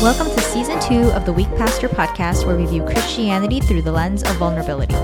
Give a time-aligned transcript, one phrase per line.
[0.00, 3.92] Welcome to season two of the Weak Pastor podcast, where we view Christianity through the
[3.92, 4.94] lens of vulnerability.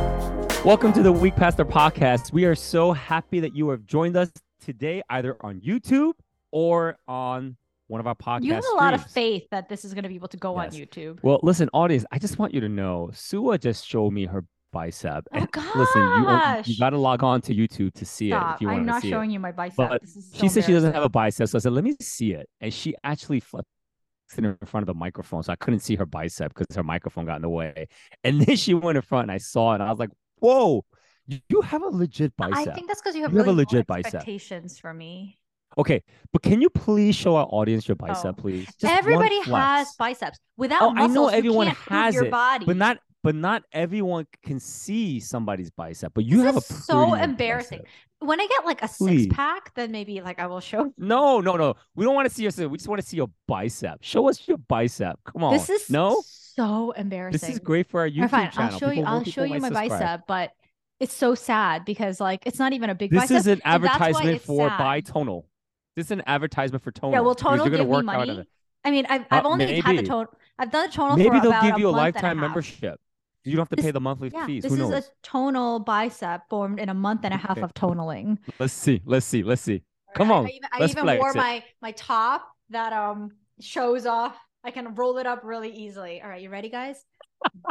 [0.64, 2.32] Welcome to the Weak Pastor podcast.
[2.32, 4.30] We are so happy that you have joined us
[4.64, 6.12] today, either on YouTube
[6.50, 7.56] or on
[7.88, 8.44] one of our podcasts.
[8.44, 10.60] You have a lot of faith that this is going to be able to go
[10.60, 10.74] Yes.
[10.74, 11.18] on YouTube.
[11.22, 15.26] Well, listen, audience, I just want you to know, Suah just showed me her bicep.
[15.32, 18.60] Oh, and Listen, you, you got to log on to YouTube to see it if
[18.60, 19.34] you I'm not see showing it.
[19.34, 19.76] you my bicep.
[19.76, 21.96] But this is she said she doesn't have a bicep, so I said, "Let me
[22.00, 23.70] see it," and she actually flexed
[24.36, 27.26] it in front of the microphone, so I couldn't see her bicep because her microphone
[27.26, 27.88] got in the way.
[28.24, 30.84] And then she went in front, and I saw it, and I was like, "Whoa,
[31.26, 33.86] you- have a legit bicep." I think that's because you have You have a legit
[33.86, 34.06] bicep.
[34.06, 35.38] expectations for me.
[35.78, 38.40] Okay, but can you please show our audience your bicep, Oh.
[38.42, 38.66] please?
[38.78, 40.38] Just Everybody has biceps.
[40.56, 42.64] Without Oh, I know muscles, you everyone has your it, body.
[42.66, 46.12] but not but not everyone can see somebody's bicep.
[46.14, 47.80] But you This have a so embarrassing.
[47.80, 47.90] bicep.
[48.28, 49.24] when I get like a Please.
[49.24, 50.92] six pack, then maybe like I will show.
[50.98, 51.74] No, no, no.
[51.94, 52.68] We don't want to see your.
[52.68, 53.98] We just want to see your bicep.
[54.02, 55.18] Show us your bicep.
[55.24, 55.52] Come on.
[55.52, 56.22] This is no.
[56.24, 57.40] so embarrassing.
[57.40, 58.50] This is great for our YouTube fine.
[58.50, 58.72] channel.
[58.72, 58.92] I'll show you.
[58.94, 59.88] People- more I'll show you my subscribe.
[59.90, 60.52] bicep, but
[61.00, 63.28] it's so sad because like it's not even a big bicep.
[63.28, 63.40] This bicep.
[63.40, 64.78] is an and that's why advertisement for sad.
[64.78, 65.46] buy tonal.
[65.96, 67.12] This is an advertisement for tonal.
[67.12, 68.40] Yeah, will because Tonal you're gonna me work out of money?
[68.40, 68.48] it.
[68.84, 70.26] I mean, I've, Uh, I've only had the tone.
[70.58, 72.46] I've done the tonal Maybe they'll give you a month lifetime half.
[72.48, 73.00] membership.
[73.46, 74.62] You don't have to This- pay the monthly Yeah, fees.
[74.64, 75.04] this Who is knows?
[75.04, 77.62] Is a tonal bicep formed in a month and a half Okay.
[77.62, 78.38] of tonaling.
[78.58, 79.02] Let's see.
[79.04, 79.42] Let's see.
[79.42, 79.82] Let's see.
[80.14, 81.36] Come on, I, even, I even wore it.
[81.36, 84.36] my my top that um shows off.
[84.64, 86.20] I can roll it up really easily.
[86.22, 87.04] All right, you ready, guys?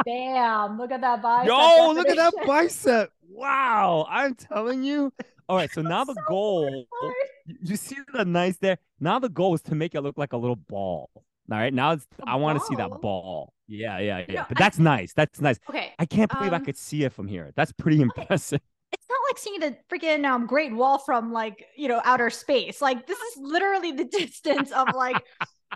[0.04, 0.78] Bam!
[0.78, 1.48] Look at that bicep.
[1.48, 3.10] Yo, look at that bicep.
[3.28, 4.06] Wow.
[4.08, 5.12] I'm telling you.
[5.48, 5.70] All right.
[5.70, 7.14] So now the So goal, hard.
[7.62, 8.78] you see the nice there.
[9.00, 11.10] Now the goal is to make it look like a little ball.
[11.50, 11.72] All right.
[11.72, 13.52] Now I want to see that ball.
[13.68, 13.98] Yeah.
[13.98, 14.24] Yeah.
[14.28, 14.34] Yeah.
[14.34, 15.12] know, but I- that's nice.
[15.12, 15.58] That's nice.
[15.68, 17.52] Okay, I can't believe I um, could see it from here.
[17.56, 18.60] That's pretty impressive.
[18.92, 22.80] it's not like seeing the freaking um Great Wall from like you know outer space.
[22.80, 25.22] Like this is literally the distance of like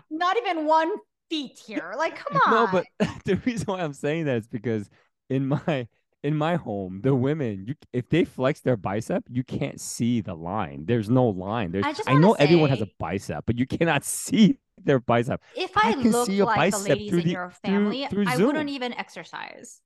[0.09, 0.91] not even one
[1.29, 1.93] feet here.
[1.97, 2.51] Like come on.
[2.51, 2.67] No,
[2.99, 4.89] but the reason why I'm saying that is because
[5.29, 5.87] in my
[6.23, 10.35] in my home, the women, you if they flex their bicep, you can't see the
[10.35, 10.85] line.
[10.85, 11.71] There's no line.
[11.71, 15.41] There's I just I know everyone has a bicep, but you cannot see their bicep.
[15.55, 18.07] if I I, can looked see your like the ladies through in the- your family,
[18.09, 18.47] through I Zoom.
[18.47, 19.81] wouldn't even exercise.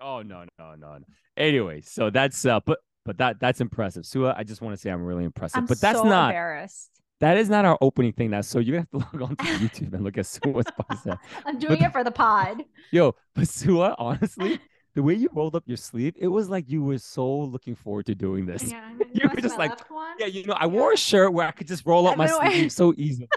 [0.00, 1.04] Oh no, no, no, no.
[1.36, 4.04] Anyway, so that's uh but but that that's impressive.
[4.06, 5.58] Suah, I just want to say I'm really impressive.
[5.58, 6.90] I'm but that's so not embarrassed.
[7.20, 8.30] that is not our opening thing.
[8.30, 11.18] That's so you're gonna have to log on to YouTube and look at Suah's bicep.
[11.44, 12.64] I'm doing it for the pod.
[12.92, 14.60] Yo, but Suah, honestly,
[14.94, 18.06] the way you rolled up your sleeve, it was like you were so looking forward
[18.06, 18.64] to doing this.
[18.70, 19.72] Yeah, You were just like,
[20.18, 22.26] Yeah, you know, I wore a shirt where I could just roll up I've my
[22.26, 23.28] sleeve so easy.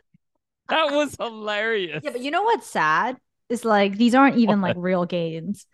[0.70, 2.02] That was hilarious.
[2.04, 3.18] Yeah, but you know what's sad
[3.50, 5.66] is like these aren't even like real gains.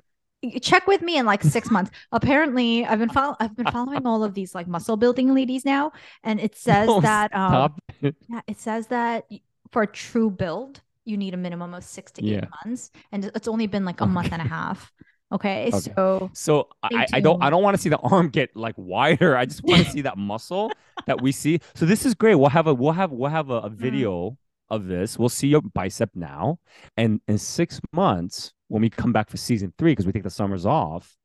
[0.62, 1.92] Check with me in like six months.
[2.12, 5.92] Apparently, I've been follow- I've been following all of these like muscle building ladies now,
[6.24, 8.16] and it says that um it.
[8.30, 9.26] yeah, it says that
[9.72, 13.48] for a true build, you need a minimum of six to eight months, and it's
[13.48, 14.92] only been like a month and a half.
[15.30, 15.92] Okay, Okay.
[15.94, 19.36] so So I, I don't I don't want to see the arm get like wider.
[19.36, 20.72] I just want to see that muscle
[21.06, 21.60] that we see.
[21.76, 22.36] So this is great.
[22.36, 23.66] We'll have a we'll have we'll have a, Mm.
[23.66, 24.38] a video
[24.70, 25.18] of this.
[25.18, 26.60] We'll see your bicep now.
[26.96, 30.30] And in six months, when we come back for season three, because we take the
[30.30, 31.16] summers off,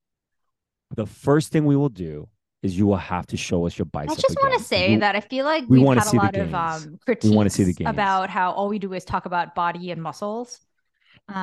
[0.95, 2.29] the first thing we will do
[2.63, 4.19] is you will have to show us your bicep.
[4.19, 6.37] I just want to say We- that I feel like we we've had a lot
[6.37, 9.55] of um We wanna see the critiques about how all we do is talk about
[9.55, 10.61] body and muscles.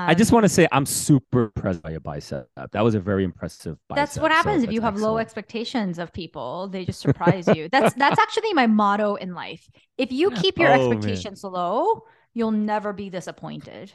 [0.08, 2.48] I just Um, want to say I'm super impressed by your bicep.
[2.72, 3.96] That was a very impressive bicep.
[3.96, 6.68] That's what so happens if you have low expectations of people.
[6.70, 7.70] They just surprise you.
[7.70, 9.68] That's that's actually my motto in life.
[9.98, 11.00] If you keep your Oh, man.
[11.02, 12.04] expectations low,
[12.34, 13.92] you'll never be disappointed.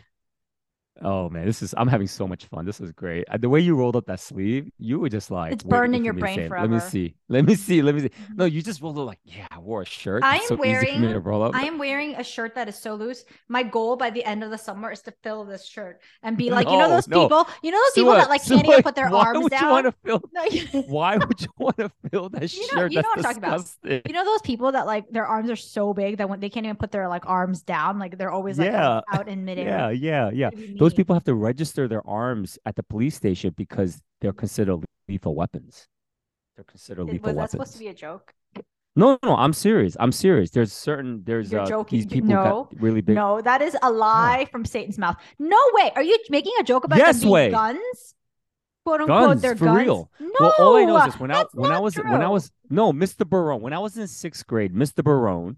[1.03, 2.65] Oh man, this is I'm having so much fun.
[2.65, 3.25] This is great.
[3.29, 6.05] Uh, The way you rolled up that sleeve, you were just like It's burned in
[6.05, 6.51] your brain say it.
[6.61, 7.15] Let me see.
[7.29, 7.83] Let me see.
[7.83, 8.11] Let me see.
[8.37, 10.23] No, you just rolled it like, yeah, I wore a shirt.
[10.23, 11.55] I am so easy for me wearing- up.
[11.55, 13.25] I am wearing a shirt that is so loose.
[13.49, 16.51] My goal by the end of the summer is to fill this shirt and be
[16.57, 17.23] like, you know those no.
[17.25, 19.63] people, you know those people that like can't even put their why arms would down.
[19.65, 22.93] You want to fill, No, why would you want to fill that You know- shirt?
[22.93, 23.69] you know what I'm talking about.
[24.07, 26.67] You know those people that like their arms are so big that when they can't
[26.67, 29.01] even put their like arms down, like they're always like Yeah.
[29.13, 29.93] out in midair.
[29.93, 30.51] Yeah, yeah, yeah.
[30.85, 34.03] What do you Those people have to register their arms at the police station because
[34.21, 35.89] they're considered lethal weapons.
[36.57, 38.35] They're considered lethal Was that supposed to be a joke?
[38.97, 39.97] No, no, I'm serious.
[39.99, 40.51] I'm serious.
[40.51, 41.99] There's certain there's You're uh joking.
[41.99, 42.69] these people No.
[42.71, 43.17] got really big.
[43.17, 45.17] No, that is a lie from Satan's mouth.
[45.39, 45.91] No way.
[45.97, 47.51] Are you making a joke about Yes them way.
[47.51, 48.15] guns?
[48.85, 49.79] Quote unquote, Guns, they're for guns.
[49.79, 50.11] real.
[50.21, 52.53] No, Well, all I know is this: when I when I was when I was
[52.69, 53.27] no Mr.
[53.29, 55.03] Barone, when I was in sixth grade, Mr.
[55.03, 55.57] Barone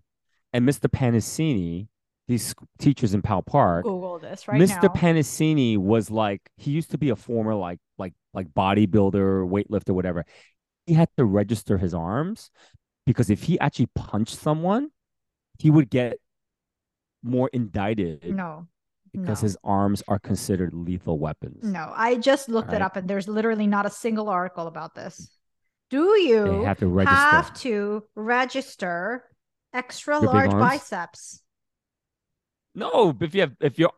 [0.52, 0.88] and Mr.
[0.88, 1.88] Panicini,
[2.28, 4.82] these teachers in Powell Park, Google this right Mr.
[4.82, 5.81] now.
[5.81, 10.25] Was like he used to be a former like like like bodybuilder, weightlifter, whatever.
[10.87, 12.50] He had to register his arms
[13.06, 14.90] because if he actually punched someone,
[15.58, 16.19] he would get
[17.23, 18.69] more indicted no,
[19.12, 19.46] because No.
[19.46, 21.64] his arms are considered lethal weapons.
[21.64, 25.31] No, I just looked it up and there's literally not a single article about this.
[25.90, 27.17] Do you have to register.
[27.17, 29.25] have to register
[29.73, 31.43] extra Your large biceps?
[32.76, 33.90] No, if you have if you're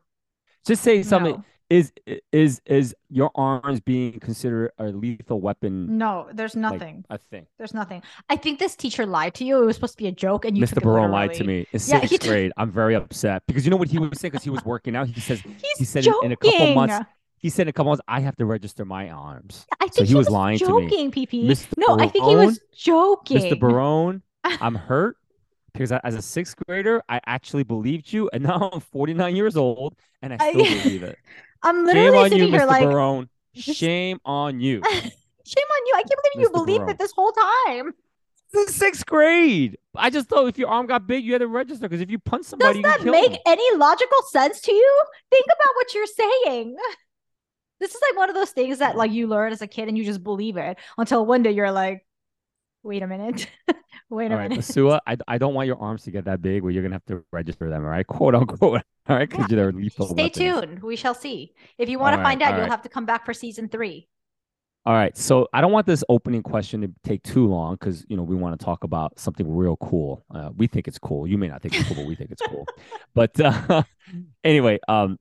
[0.66, 1.44] just say something No.
[1.68, 1.92] is
[2.32, 7.04] is is your arms being considered a lethal weapon No, there's like, nothing.
[7.10, 7.46] a thing.
[7.58, 8.02] There's nothing.
[8.30, 9.62] I think this teacher lied to you.
[9.62, 10.80] It was supposed to be a joke, and you Mr.
[10.82, 12.52] Barone lied to me in Yeah, sixth grade.
[12.56, 15.08] I'm very upset because you know what he was saying because he was working out.
[15.08, 16.26] He says He's he said in- joking.
[16.26, 16.98] in a couple months
[17.40, 19.64] he said in a couple months I have to register my arms.
[19.80, 20.88] I So think he was lying to me.
[20.88, 21.46] joking, PP.
[21.46, 21.68] Mr.
[21.76, 23.38] No, I think he was joking.
[23.38, 23.58] Mr.
[23.60, 25.16] Barone, I'm hurt
[25.72, 29.94] because as a sixth grader I actually believed you, and now I'm 49 years old
[30.22, 31.18] and I I- still believe it.
[31.62, 32.66] I'm literally on you, sitting here Mr.
[32.68, 33.28] like, Barone.
[33.54, 34.80] Shame on you.
[34.84, 35.92] shame on you.
[35.96, 36.52] I can't believe you Mr.
[36.52, 36.90] believed Barone.
[36.90, 37.92] it this whole time.
[38.52, 39.76] This is sixth grade.
[39.96, 42.18] I just thought if your arm got big, you had to register because if you
[42.18, 43.40] punch somebody, Does you that make them.
[43.46, 45.02] any logical sense to you?
[45.30, 46.76] Think about what you're saying.
[47.80, 49.98] This is like one of those things that like you learn as a kid and
[49.98, 52.06] you just believe it until one day you're like,
[52.82, 53.48] wait a minute.
[54.10, 54.64] wait a All right, minute.
[54.64, 57.04] Masua, I, I don't want your arms to get that big where you're gonna have
[57.06, 58.06] to register them, all right?
[58.06, 58.82] Quote unquote.
[59.08, 60.36] All right, because they're lethal Stay weapons.
[60.36, 60.82] tuned.
[60.82, 61.54] We shall see.
[61.78, 62.70] If you want to All right, find out, you'll right.
[62.70, 64.06] have to come back for season three.
[64.84, 68.16] All right, so I don't want this opening question to take too long because you
[68.16, 70.24] know we want to talk about something real cool.
[70.34, 71.26] Uh, we think it's cool.
[71.26, 72.66] You may not think it's cool, but we think it's cool.
[73.14, 73.82] But uh,
[74.44, 75.18] anyway, um,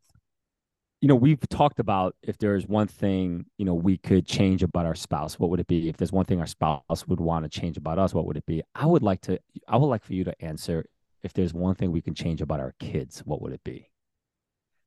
[1.02, 4.86] you know we've talked about if there's one thing you know we could change about
[4.86, 5.90] our spouse, what would it be?
[5.90, 8.46] If there's one thing our spouse would want to change about us, what would it
[8.46, 8.64] be?
[8.76, 9.40] I would like to.
[9.68, 10.86] I would like for you to answer.
[11.24, 13.90] If there's one thing we can change about our kids, what would it be?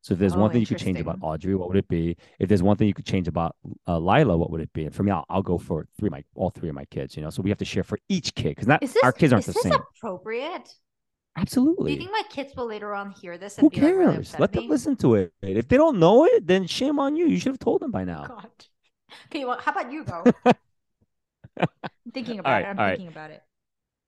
[0.02, 1.18] So if there's Oh, one thing you could change about.
[1.20, 2.16] Audrey, what would it be?
[2.38, 4.86] If there's one thing you could change about uh, Lila, what would it be?
[4.86, 7.16] And for me, I'll, I'll go for three of my all three of my kids.
[7.16, 9.32] You know, so we have to share for each kid because not this our kids
[9.32, 9.80] aren't is the this same.
[11.42, 11.84] Appropriate?
[11.84, 14.38] Do you think my kids will later on hear this and Who be like cares?
[14.38, 15.32] Let them listen to it.
[15.42, 17.26] If they don't know it, then shame on you.
[17.26, 18.26] You should have told them by now.
[18.26, 18.50] God.
[19.26, 20.22] Okay, well, how about you go?
[21.58, 21.66] I'm
[22.14, 22.68] thinking about right, it.
[22.68, 22.90] I'm all right.
[22.92, 23.42] thinking about it.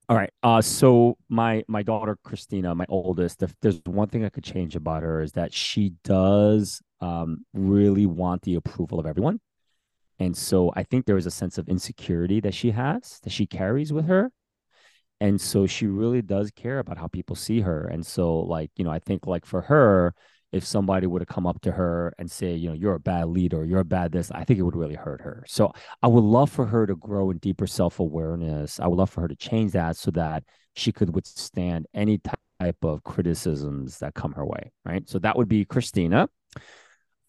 [0.08, 0.30] All right.
[0.42, 4.76] Uh, so my my daughter Christina, my oldest, if there's one thing I could change
[4.76, 9.40] about her is that she does um really want the approval of everyone.
[10.18, 13.46] And so I think there is a sense of insecurity that she has, that she
[13.46, 14.30] carries with her.
[15.22, 17.86] And so she really does care about how people see her.
[17.86, 20.16] And so, like, you know, I think like for her,
[20.50, 23.28] if somebody would have come up to her and say, you know, you're a bad
[23.28, 25.44] leader, you're a bad this, I think it would really hurt her.
[25.46, 25.72] So
[26.02, 28.80] I would love for her to grow in deeper self awareness.
[28.80, 30.42] I would love for her to change that so that
[30.74, 34.72] she could withstand any type of criticisms that come her way.
[34.84, 35.08] Right.
[35.08, 36.28] So that would be Christina.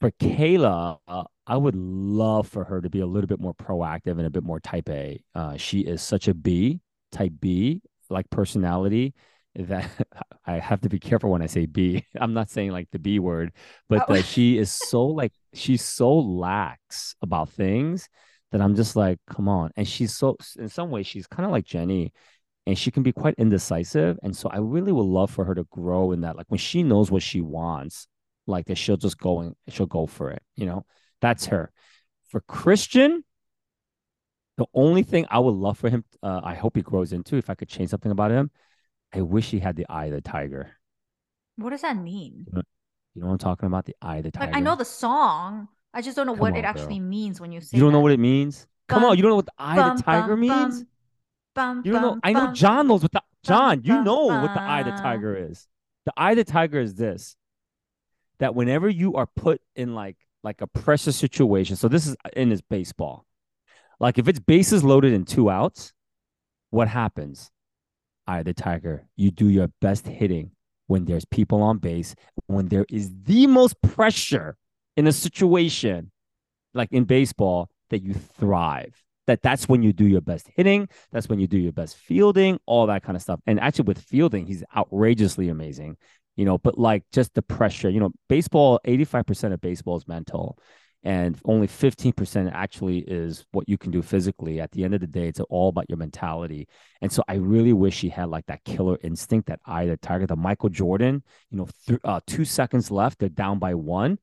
[0.02, 4.18] For Kayla, uh, I would love for her to be a little bit more proactive
[4.18, 5.24] and a bit more type A.
[5.36, 6.82] Uh, she is such a B,
[7.14, 9.14] type B, like personality
[9.56, 9.90] that
[10.46, 12.06] I have to be careful when I say B.
[12.20, 13.54] I'm not saying like the B word,
[13.90, 14.16] but Oh.
[14.16, 18.10] uh, she is so like she's so lax about things
[18.52, 19.72] that I'm just like, come on.
[19.78, 22.12] And she's so in some ways she's kind of like Jenny,
[22.66, 24.18] and she can be quite indecisive.
[24.24, 26.38] And so I really would love for her to grow in that.
[26.38, 28.08] Like when she knows what she wants,
[28.48, 30.42] like that she'll just go and she'll go for it.
[30.56, 30.86] You know,
[31.22, 31.72] that's her.
[32.30, 33.24] For Christian,
[34.58, 37.50] the only thing I would love for him, uh, I hope he grows into, if
[37.50, 38.52] I could change something about him,
[39.14, 40.72] I wish he had the eye of the tiger.
[41.56, 42.46] What does that mean?
[42.54, 43.86] You know what I'm talking about?
[43.86, 44.48] The eye of the tiger.
[44.48, 45.68] Like I know the song.
[45.94, 46.70] I just don't know Come what on, it girl.
[46.70, 48.66] actually means when you say You don't know what it means?
[48.88, 50.84] Come on, you don't know what the eye of the tiger bum, means?
[51.54, 52.12] bum, bum, You don't know.
[52.12, 52.54] bum, I know.
[52.54, 53.82] John knows what the John.
[53.84, 55.68] You bum, know what the eye of the tiger is.
[56.06, 57.36] The eye of the tiger is this:
[58.40, 61.76] that whenever you are put in like like a pressure situation.
[61.76, 63.26] So this is in his baseball.
[64.00, 65.94] Like if it's bases loaded and two outs,
[66.70, 67.52] what happens?
[68.28, 69.06] Eye the tiger.
[69.16, 70.52] You do your best hitting
[70.88, 72.16] when there's people on base,
[72.48, 74.58] when there is the most pressure
[74.98, 76.12] in a situation,
[76.74, 79.02] like in baseball, that you thrive.
[79.28, 80.90] That that's when you do your best hitting.
[81.12, 83.40] That's when you do your best fielding, all that kind of stuff.
[83.48, 85.96] And actually, with fielding, he's outrageously amazing.
[86.36, 87.90] You know, but like just the pressure.
[87.90, 88.82] You know, baseball.
[88.84, 90.58] Eighty-five percent of baseball is mental,
[91.04, 94.60] and only fifteen percent actually is what you can do physically.
[94.60, 96.68] At the end of the day, it's all about your mentality.
[97.02, 100.28] And so, I really wish he had like that killer instinct, that eye, the tiger,
[100.28, 101.24] the Michael Jordan.
[101.50, 104.20] You know, th- uh, two seconds left, they're down by one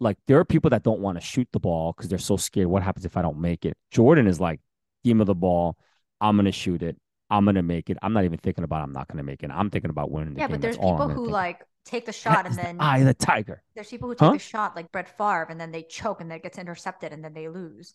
[0.00, 2.66] like there are people that don't want to shoot the ball because they're so scared.
[2.66, 3.76] What happens if I don't make it?
[3.90, 4.60] Jordan is like,
[5.04, 5.76] game of the ball.
[6.20, 6.96] I'm gonna shoot it.
[7.30, 7.98] I'm gonna make it.
[8.02, 9.50] I'm not even thinking about I'm not gonna make it.
[9.50, 12.38] I'm thinking about winning the Yeah, but there's people who like take the That shot
[12.46, 13.62] and is the then eye the tiger.
[13.74, 14.32] there's people who take Huh?
[14.32, 17.22] the shot like Brett Favre and then they choke and then it gets intercepted and
[17.24, 17.94] then they lose.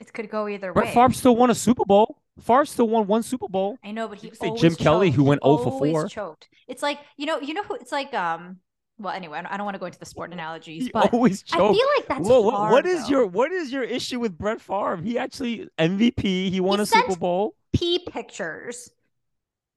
[0.00, 0.94] It could go either Brett way.
[0.94, 2.20] Favre still won a Super Bowl.
[2.40, 3.76] Favre still won one Super Bowl.
[3.84, 6.08] I know, but he say always Jim Kelly, who went 0 for 4.
[6.08, 6.48] choked.
[6.68, 7.74] It's like you know, you know who?
[7.74, 8.58] It's like um,
[9.00, 11.12] well, anyway, I don't, I don't want to go into the sport analogies, He but
[11.12, 13.08] always I feel like that's Whoa, what- hard, what is though.
[13.10, 14.96] your what is your issue with Brett Favre?
[15.02, 16.50] He actually MVP.
[16.50, 17.54] He won a sent- Super Bowl.
[17.72, 18.90] pee pictures?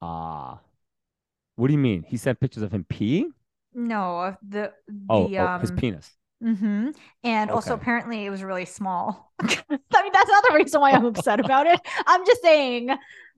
[0.02, 0.60] Ah,
[1.56, 2.04] what do you mean?
[2.08, 3.32] He sent pictures of him peeing.
[3.74, 4.72] No, of the
[5.10, 5.62] Oh, the oh, um.
[5.62, 6.12] his penis.
[6.42, 6.90] hmm
[7.24, 9.32] And also, apparently, it was really small.
[9.42, 9.80] I mean,
[10.14, 11.80] that's not the reason why I'm upset about it.
[12.08, 12.90] I'm just saying.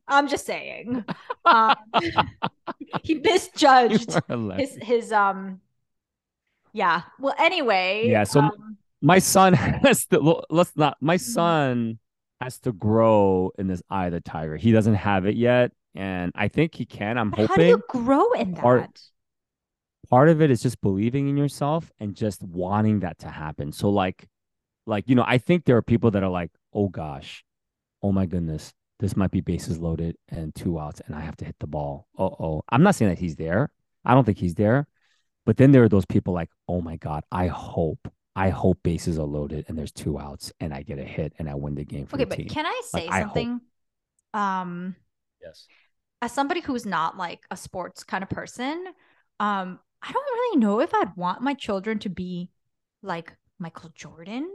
[0.08, 1.06] I'm just saying.
[1.46, 1.75] Um,
[3.04, 4.18] he misjudged
[4.58, 5.62] his his um.
[6.74, 7.04] Yeah.
[7.20, 8.10] Well, anyway.
[8.10, 11.20] Yeah, so- um, my son has to let's not my Mhm.
[11.20, 12.00] son
[12.40, 16.32] has to grow in this eye of the tiger he doesn't have it yet and
[16.36, 18.62] i think he can i'm but how do you grow in that?
[18.62, 19.02] part-
[20.10, 23.72] part of it is just believing in yourself and just wanting that to happen.
[23.72, 24.27] So like
[24.86, 27.43] like you know i think there are people that are like oh gosh
[28.03, 31.45] oh my goodness this might be bases loaded and two outs and i have to
[31.45, 32.07] hit the ball.
[32.17, 33.72] Oh oh i'm not saying that he's there.
[34.05, 34.88] I don't think he's there.
[35.45, 39.19] But then there are those people like oh my god i hope i hope bases
[39.19, 41.86] are loaded and there's two outs and i get a hit and i win the
[41.86, 43.27] game for Okay, the but can I say I hope.
[43.36, 43.62] something?
[44.33, 44.95] Um,
[45.41, 45.67] yes.
[46.22, 48.86] as somebody who's not like a sports kind of person,
[49.39, 52.50] um, I don't really know if I'd want my children to be
[53.01, 54.53] like Michael Jordan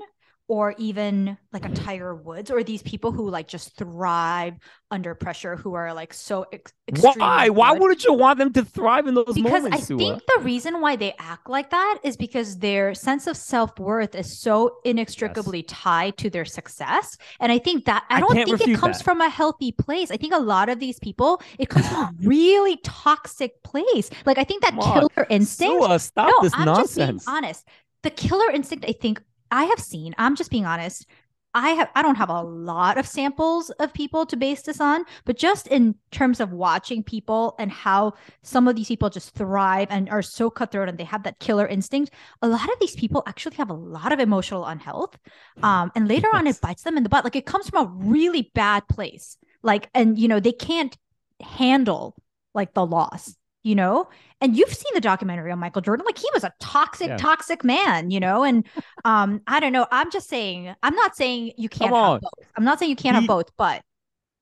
[0.49, 1.85] or even like a mm-hmm.
[1.85, 4.55] Tiger Woods or these people who like just thrive
[4.91, 6.73] under pressure who are like so ex-
[7.17, 9.99] why why wouldn't you want them to thrive in those because moments I Suah?
[9.99, 14.15] think the reason why they act like that is because their sense of self worth
[14.15, 17.19] is so inextricably tied to their success.
[17.41, 19.05] And I think that I I don't can't think it comes that.
[19.05, 20.11] from a healthy place.
[20.11, 24.09] I think a lot of these people, it comes from a really toxic place.
[24.25, 25.09] Like I think that Come on.
[25.09, 25.85] killer instinct.
[25.85, 27.67] Suah, stop no, this I'm just being honest.
[28.03, 30.15] The killer instinct, I think I have seen.
[30.19, 31.07] I'm just being honest.
[31.55, 35.05] I have I don't have a lot of samples of people to base this on,
[35.25, 39.89] but just in terms of watching people and how some of these people just thrive
[39.91, 42.13] and are so cutthroat and they have that killer instinct,
[42.43, 45.19] a lot of these people actually have a lot of emotional unhealth.
[45.63, 47.25] Um, and later on it bites them in the butt.
[47.25, 49.39] Like it comes from a really bad place.
[49.63, 50.97] Like, and you know, they can't
[51.41, 52.15] handle
[52.55, 54.09] like the loss, you know?
[54.41, 56.07] And you've seen the documentary on Michael Jordan.
[56.07, 57.17] Like he was a toxic, Yeah.
[57.17, 58.45] toxic man, you know?
[58.45, 58.67] And
[59.05, 59.87] um, I don't know.
[59.91, 62.31] I'm just saying, I'm not saying you can't have both.
[62.57, 63.83] I'm not saying you can't He- have both, but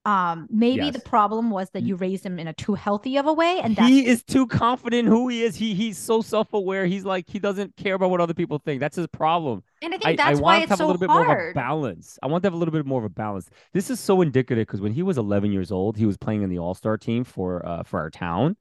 [0.04, 3.32] um maybe the problem was that you raised him in a too healthy of a
[3.32, 3.58] way.
[3.60, 5.56] And that's he is too confident who he is.
[5.56, 6.86] He he's so self-aware.
[6.86, 8.78] He's like he doesn't care about what other people think.
[8.78, 9.64] That's his problem.
[9.82, 11.08] and I I, think I that's want why to it's have so a little bit
[11.10, 11.54] more of a hard.
[11.56, 12.20] balance.
[12.22, 13.50] I want to have a little bit more of a balance.
[13.72, 16.50] This is so indicative because when he was 11 years old, he was playing in
[16.50, 18.56] the All-Star team for uh for our town,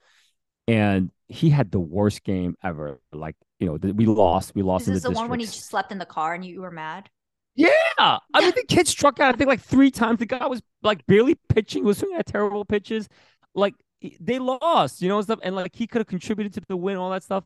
[0.67, 3.00] and he had the worst game ever.
[3.12, 4.53] Like you know, we lost.
[4.55, 6.43] We lost Is this the the one when he just slept in the car and
[6.45, 7.10] you, were mad?
[7.55, 9.34] Yeah, I mean the kid struck out.
[9.34, 10.19] I think like three times.
[10.19, 11.84] The guy was like barely pitching.
[11.84, 13.07] Was at terrible pitches.
[13.53, 13.75] Like
[14.19, 15.39] they lost, you know, and stuff.
[15.43, 17.45] And like he could have contributed to the win, all that stuff.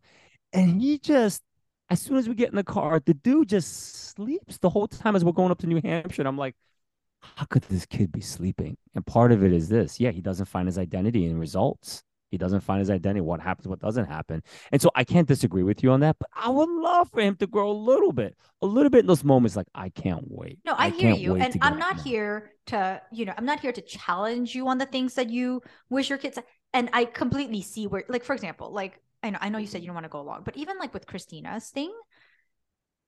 [0.53, 1.41] And he just,
[1.89, 5.15] as soon as we get in the car, the dude just sleeps the whole time
[5.15, 6.21] as we're going up to New Hampshire.
[6.21, 6.55] And I'm like,
[7.21, 8.77] how could this kid be sleeping?
[8.95, 9.99] And part of it is this.
[9.99, 12.03] Yeah, he doesn't find his identity in results.
[12.29, 13.21] He doesn't find his identity.
[13.21, 14.43] What happens, what doesn't happen.
[14.71, 17.36] And so I can't disagree with you on that, but I would love for him
[17.38, 19.55] to grow a little bit, a little bit in those moments.
[19.55, 20.59] Like, I can't wait.
[20.65, 21.36] No, I, hear you.
[21.36, 24.86] And I'm not here to, you know, I'm not here to challenge you on the
[24.86, 26.38] things that you wish your kids
[26.74, 29.81] and I completely see where like for example, like I know I know you said
[29.81, 31.91] you don't want to go along, but even like with Christina's thing,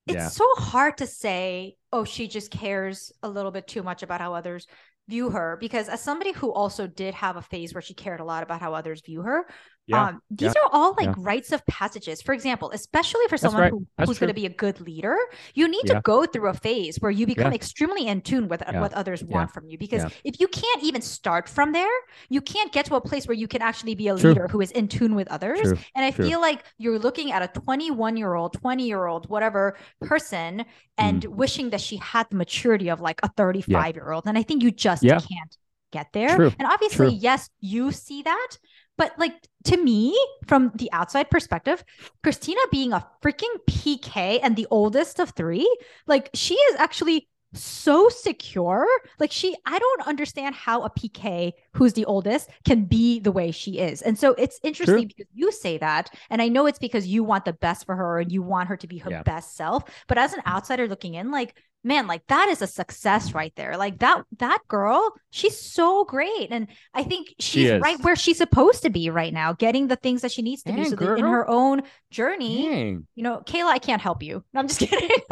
[0.08, 0.28] it's Yeah.
[0.30, 4.34] so hard to say, oh, she just cares a little bit too much about how
[4.34, 4.66] others
[5.12, 8.24] view her because as somebody who also did have a phase where she cared a
[8.24, 9.46] lot about how others view her
[9.92, 11.30] Yeah, um these yeah, are all like yeah.
[11.32, 12.22] rites of passages.
[12.22, 13.72] For example especially for someone right.
[13.72, 15.16] who, who's going to be a good leader
[15.60, 15.96] you need Yeah.
[15.96, 19.52] to go through a phase where you become extremely in tune with what others want
[19.52, 19.78] from you.
[19.78, 21.96] Because if you can't even start from there
[22.30, 24.32] you can't get to a place where you can actually be a True.
[24.32, 25.62] leader who is in tune with others.
[25.62, 25.78] True.
[25.96, 26.26] and i True.
[26.28, 30.66] feel like you're looking at a 21 year old 20 year old whatever person
[30.98, 31.36] and Mm.
[31.42, 34.64] wishing that she had the maturity of like a 35 year old and i think
[34.64, 35.58] you just can't
[35.92, 36.42] get there.
[36.60, 38.50] And obviously yes you see that
[38.98, 39.34] but like
[39.64, 41.84] to me from the outside perspective
[42.24, 45.68] christina being a freaking pk and the oldest of three
[46.08, 48.88] like she is actually so secure.
[49.20, 53.52] Like she i don't understand how a pk who's the oldest can be the way
[53.52, 54.02] she is.
[54.02, 57.44] And so it's interesting because you say that and i know it's because you want
[57.44, 59.24] the best for her and you want her to be her Yeah.
[59.24, 63.34] best self but as an outsider looking in like man like that is a success
[63.34, 67.82] right there like that that girl she's so great and i think she's is.
[67.82, 70.72] right where she's supposed to be right now getting the things that she needs to
[70.72, 73.08] do Dang, so that in her own journey Dang.
[73.16, 75.10] you know kayla i can't help you no i'm just kidding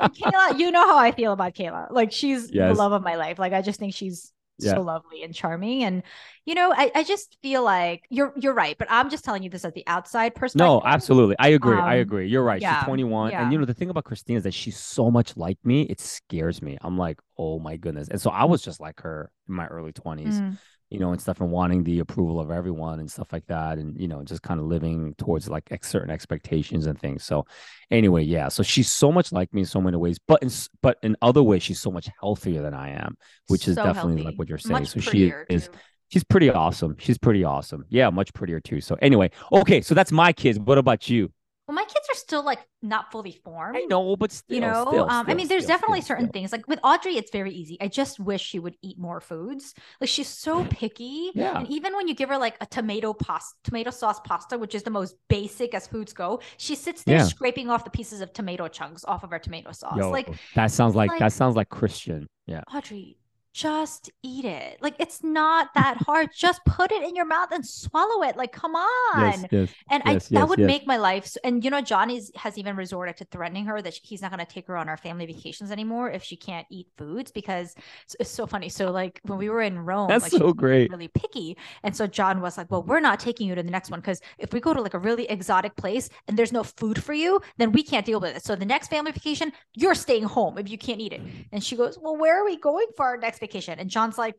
[0.00, 1.90] Kayla, you know how I feel about Kayla.
[1.90, 3.38] Like she's the love of my life.
[3.38, 4.72] Like I just think she's Yeah.
[4.74, 5.84] so lovely and charming.
[5.84, 6.02] And
[6.44, 9.50] you know, I, I just feel like you're you're right, but I'm just telling you
[9.50, 10.58] this as the outside perspective.
[10.66, 11.36] No, absolutely.
[11.38, 11.76] I agree.
[11.76, 12.28] I Um, agree.
[12.28, 12.60] You're right.
[12.60, 13.30] yeah, she's 21.
[13.30, 13.42] yeah.
[13.42, 16.00] And you know, the thing about Christina is that she's so much like me, it
[16.00, 16.78] scares me.
[16.82, 18.08] I'm like, oh my goodness.
[18.08, 20.58] And so I was just like her in my early 20s, Mm.
[20.90, 23.78] You know, and stuff and wanting the approval of everyone and stuff like that.
[23.78, 27.24] And, you know, just kind of living towards like ex- certain expectations and things.
[27.24, 27.46] So
[27.90, 28.48] anyway, yeah.
[28.48, 30.50] So she's so much like me in so many ways, but in
[30.82, 33.16] but in other ways, she's so much healthier than I am,
[33.48, 34.22] which is definitely healthy.
[34.24, 34.80] like what you're saying.
[34.80, 35.74] Much so she is too.
[36.08, 36.96] she's pretty awesome.
[36.98, 37.84] She's pretty awesome.
[37.88, 38.80] Yeah, much prettier too.
[38.80, 40.58] So anyway, okay, so that's my kids.
[40.58, 41.32] What about you?
[41.68, 43.76] Well, my kids are still like not fully formed.
[43.76, 46.26] I know, but still, you know still, um i mean there's still, definitely still, certain
[46.26, 46.32] still.
[46.40, 49.74] things like with audrey it's very easy i just wish she would eat more foods
[50.00, 51.58] like she's so picky Yeah.
[51.58, 54.82] and even when you give her like a tomato pasta tomato sauce pasta which is
[54.84, 57.24] the most basic as foods go she sits there Yeah.
[57.24, 60.70] scraping off the pieces of tomato chunks off of her tomato sauce Yo, like that
[60.70, 62.26] sounds like, like- that sounds like Christian.
[62.46, 62.62] Yeah.
[62.74, 63.18] audrey
[63.58, 67.66] just eat it like it's not that hard just put it in your mouth and
[67.66, 69.68] swallow it like come on Yes, yes.
[69.90, 71.26] and Yes, I that would make my life.
[71.26, 74.44] So, and you know, Johnny's has even resorted to threatening her that he's not going
[74.44, 77.74] to take her on our family vacations anymore if she can't eat foods because
[78.04, 78.68] it's, it's so funny.
[78.68, 80.90] So like when we were in Rome, That's like, so great.
[80.90, 83.90] really picky, and so John was like, "Well, we're not taking you to the next
[83.90, 87.02] one because if we go to like a really exotic place and there's no food
[87.02, 88.44] for you, then we can't deal with it.
[88.44, 91.22] So the next family vacation, you're staying home if you can't eat it."
[91.52, 94.34] And she goes, "Well, where are we going for our next vacation?" And John's like.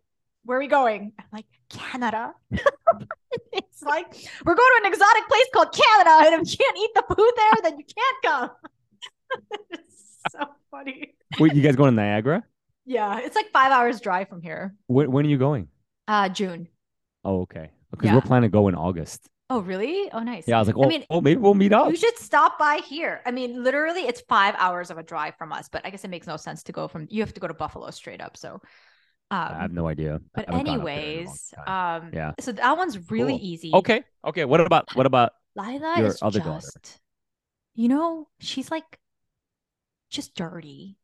[0.45, 1.11] Where are we going?
[1.19, 2.33] I'm like, Canada.
[2.51, 4.07] it's like,
[4.45, 7.31] we're going to an exotic place called Canada, and if you can't eat the food
[7.35, 8.49] there, then you can't come.
[9.71, 10.39] it's so
[10.71, 11.15] funny.
[11.39, 12.43] Wait, you guys going to Niagara?
[12.85, 14.75] Yeah, it's like five hours drive from here.
[14.87, 15.67] When, when are you going?
[16.07, 16.69] Uh, June.
[17.23, 17.71] Oh, okay.
[17.91, 18.15] Because Yeah.
[18.15, 19.27] we're planning to go in August.
[19.51, 20.09] Oh, really?
[20.11, 20.47] Oh, nice.
[20.47, 21.89] Yeah, I was like, oh, mean, oh maybe we'll meet up.
[21.89, 23.21] You should stop by here.
[23.25, 26.09] I mean, literally, it's five hours of a drive from us, but I guess it
[26.09, 27.07] makes no sense to go from.
[27.09, 28.37] You have to go to Buffalo straight up.
[28.37, 28.61] So,
[29.31, 30.19] um, I have no idea.
[30.33, 32.31] But haven't gone up there in a long anyways, um, Yeah.
[32.39, 33.47] So that one's really Cool.
[33.47, 33.71] easy.
[33.73, 34.03] okay.
[34.25, 34.45] Okay.
[34.45, 36.99] What about what about Lila your is other just, daughter?
[37.75, 38.99] you know, she's like
[40.09, 40.97] just dirty.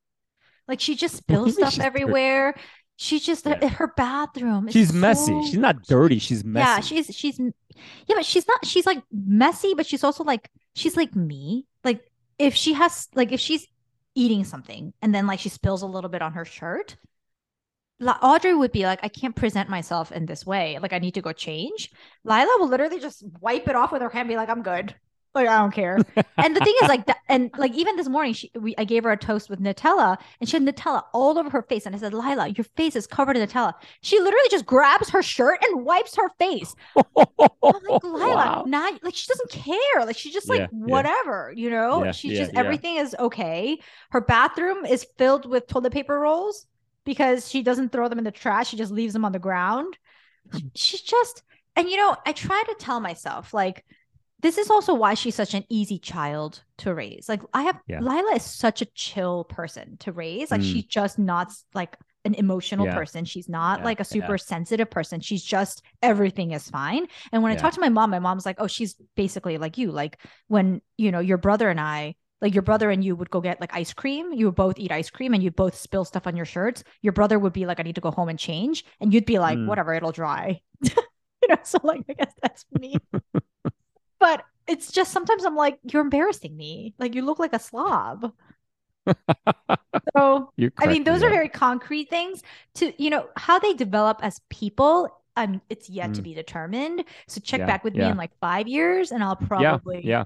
[0.67, 1.87] Like she just What do you spills stuff she's dirty?
[1.87, 2.55] everywhere.
[2.97, 3.67] She just Yeah.
[3.79, 4.67] her bathroom.
[4.69, 5.39] is she's messy.
[5.43, 6.17] She's not dirty.
[6.19, 6.65] She's messy.
[6.65, 8.65] Yeah, she's she's yeah, but she's not.
[8.65, 11.65] She's like messy, but she's also like she's like me.
[11.83, 12.09] Like
[12.39, 13.67] if she has like if she's
[14.15, 16.95] eating something and then like she spills a little bit on her shirt.
[18.01, 20.79] Audrey would be like, I can't present myself in this way.
[20.81, 21.91] Like, I need to go change.
[22.23, 24.93] Lila will literally just wipe it off with her hand, be like, I'm good.
[25.33, 25.97] Like, I don't care.
[26.37, 29.03] and the thing is, like, that, and like, even this morning, she, we, I gave
[29.03, 31.85] her a toast with Nutella, and she had Nutella all over her face.
[31.85, 33.73] And I said, Lila, your face is covered in Nutella.
[34.01, 36.73] She literally just grabs her shirt and wipes her face.
[36.97, 37.25] I'm
[37.89, 38.63] like, Lila, Wow.
[38.67, 40.05] not like she doesn't care.
[40.05, 40.85] Like she's just like Yeah, yeah.
[40.85, 42.03] whatever, you know.
[42.05, 42.59] Yeah, she's yeah, just yeah.
[42.59, 43.79] everything is okay.
[44.11, 46.65] Her bathroom is filled with toilet paper rolls
[47.05, 48.69] because she doesn't throw them in the trash.
[48.69, 49.97] She just leaves them on the ground.
[50.53, 51.43] She- She's just,
[51.75, 53.85] and you know, I try to tell myself like.
[54.41, 57.27] This is also why she's such an easy child to raise.
[57.27, 58.01] Like I have Yeah.
[58.01, 60.51] Lila is such a chill person to raise.
[60.51, 60.71] Like Mm.
[60.71, 62.93] she's just not like an emotional Yeah.
[62.93, 63.25] person.
[63.25, 64.21] She's not Yeah, like a yeah.
[64.21, 65.19] super sensitive person.
[65.19, 67.07] She's just everything is fine.
[67.31, 69.91] And when I talk to my mom, my mom's like, "Oh, she's basically like you.
[69.91, 73.41] Like when you know your brother and I, like your brother and you would go
[73.41, 74.33] get like ice cream.
[74.33, 76.83] You would both eat ice cream, and you'd both spill stuff on your shirts.
[77.01, 79.39] Your brother would be like, "I need to go home and change," and you'd be
[79.39, 79.65] like, Mm.
[79.65, 82.99] "Whatever, it'll dry." you know, so like I guess that's me.
[84.19, 86.95] but it's just sometimes I'm like, "You're embarrassing me.
[86.97, 88.33] Like you look like a slob."
[90.15, 91.29] so I mean, crack me those are up.
[91.29, 92.43] very concrete things
[92.75, 95.09] to, you know, how they develop as people.
[95.37, 96.23] Um, it's yet to Mm.
[96.23, 97.03] be determined.
[97.27, 100.25] So check Yeah, back with me in like five years, and I'll probably yeah, yeah.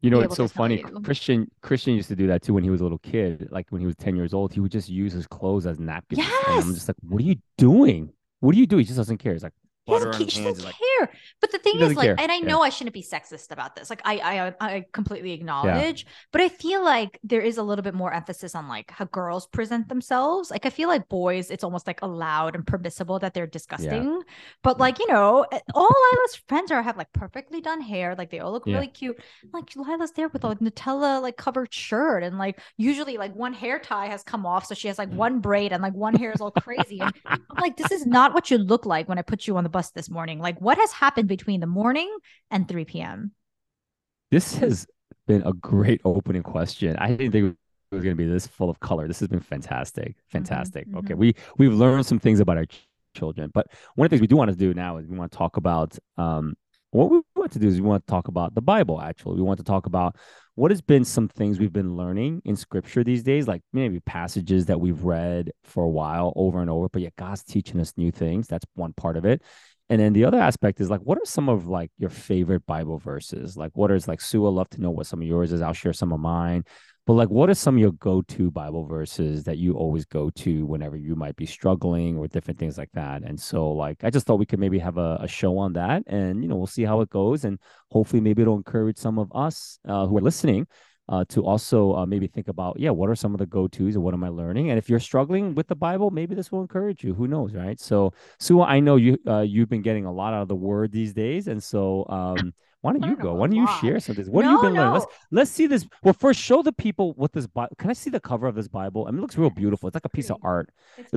[0.00, 0.78] You know, it's so funny.
[0.78, 1.00] you.
[1.00, 3.48] Christian Christian used to do that too when he was a little kid.
[3.50, 6.24] Like when he was 10 years old, he would just use his clothes as napkins.
[6.24, 8.12] And I'm just like, what are you doing?
[8.40, 8.76] What do you do?
[8.76, 9.32] He just doesn't care.
[9.32, 9.54] He's like,
[9.88, 10.58] butter on ca- his she hands.
[10.58, 11.10] doesn't like, care.
[11.40, 12.20] But the thing is, like, care.
[12.20, 12.46] and I Yeah.
[12.46, 13.90] know I shouldn't be sexist about this.
[13.90, 17.94] Like, I, I, I completely acknowledge, but I feel like there is a little bit
[17.94, 20.50] more emphasis on like how girls present themselves.
[20.50, 24.22] Like, I feel like boys, it's almost like allowed and permissible that they're disgusting.
[24.62, 28.14] But like, you know, eh, all Lila's friends are have like perfectly done hair.
[28.16, 28.74] Like, they all look Yeah.
[28.74, 29.18] really cute.
[29.52, 33.78] Like, Lila's there with a Nutella like covered shirt, and like usually like one hair
[33.78, 36.40] tie has come off, so she has like one braid, and like one hair is
[36.40, 37.00] all crazy.
[37.00, 39.64] And I'm like, this is not what you look like when I put you on
[39.64, 40.40] the bus this morning.
[40.40, 42.10] Like, what has happened between the morning
[42.50, 43.30] and 3 p.m.?
[44.30, 44.86] This has
[45.26, 46.96] been a great opening question.
[46.96, 49.06] I didn't think it was going to be this full of color.
[49.06, 50.16] This has been fantastic.
[50.28, 50.86] Fantastic.
[50.94, 51.14] Okay.
[51.14, 51.18] mhm.
[51.22, 54.26] We we've learned some things about our ch- children, but one of the things we
[54.26, 56.54] do want to do now is we want to talk about um
[56.90, 59.00] what we want to do is we want to talk about the Bible.
[59.00, 60.16] Actually, we want to talk about
[60.54, 64.66] what has been some things we've been learning in Scripture these days, like maybe passages
[64.66, 68.10] that we've read for a while over and over, but yet God's teaching us new
[68.10, 68.48] things.
[68.48, 69.42] That's one part of it.
[69.90, 72.98] And then the other aspect is like, what are some of like your favorite Bible
[72.98, 73.56] verses?
[73.56, 74.46] Like, what is like Sue?
[74.46, 75.62] I'd love to know what some of yours is.
[75.62, 76.64] I'll share some of mine.
[77.08, 80.66] But like, what are some of your go-to Bible verses that you always go to
[80.66, 83.22] whenever you might be struggling or different things like that?
[83.22, 86.02] And so, like, I just thought we could maybe have a, a show on that,
[86.06, 87.58] and you know, we'll see how it goes, and
[87.90, 90.66] hopefully, maybe it'll encourage some of us uh, who are listening
[91.08, 94.04] uh, to also uh, maybe think about, yeah, what are some of the go-tos and
[94.04, 94.68] what am I learning?
[94.68, 97.14] And if you're struggling with the Bible, maybe this will encourage you.
[97.14, 97.80] Who knows, right?
[97.80, 100.92] So, Sue, I know you uh, you've been getting a lot out of the Word
[100.92, 102.04] these days, and so.
[102.10, 103.34] Um, why don't you go?
[103.34, 104.24] Why don't you share something?
[104.26, 104.82] What no, have you been no.
[104.82, 104.94] learning?
[104.94, 105.84] Let's let's see this.
[106.04, 107.74] Well, first, show the people what this Bible.
[107.76, 109.06] Can I see the cover of this Bible?
[109.06, 109.88] I mean, it looks real beautiful.
[109.88, 110.70] It's like a piece of art.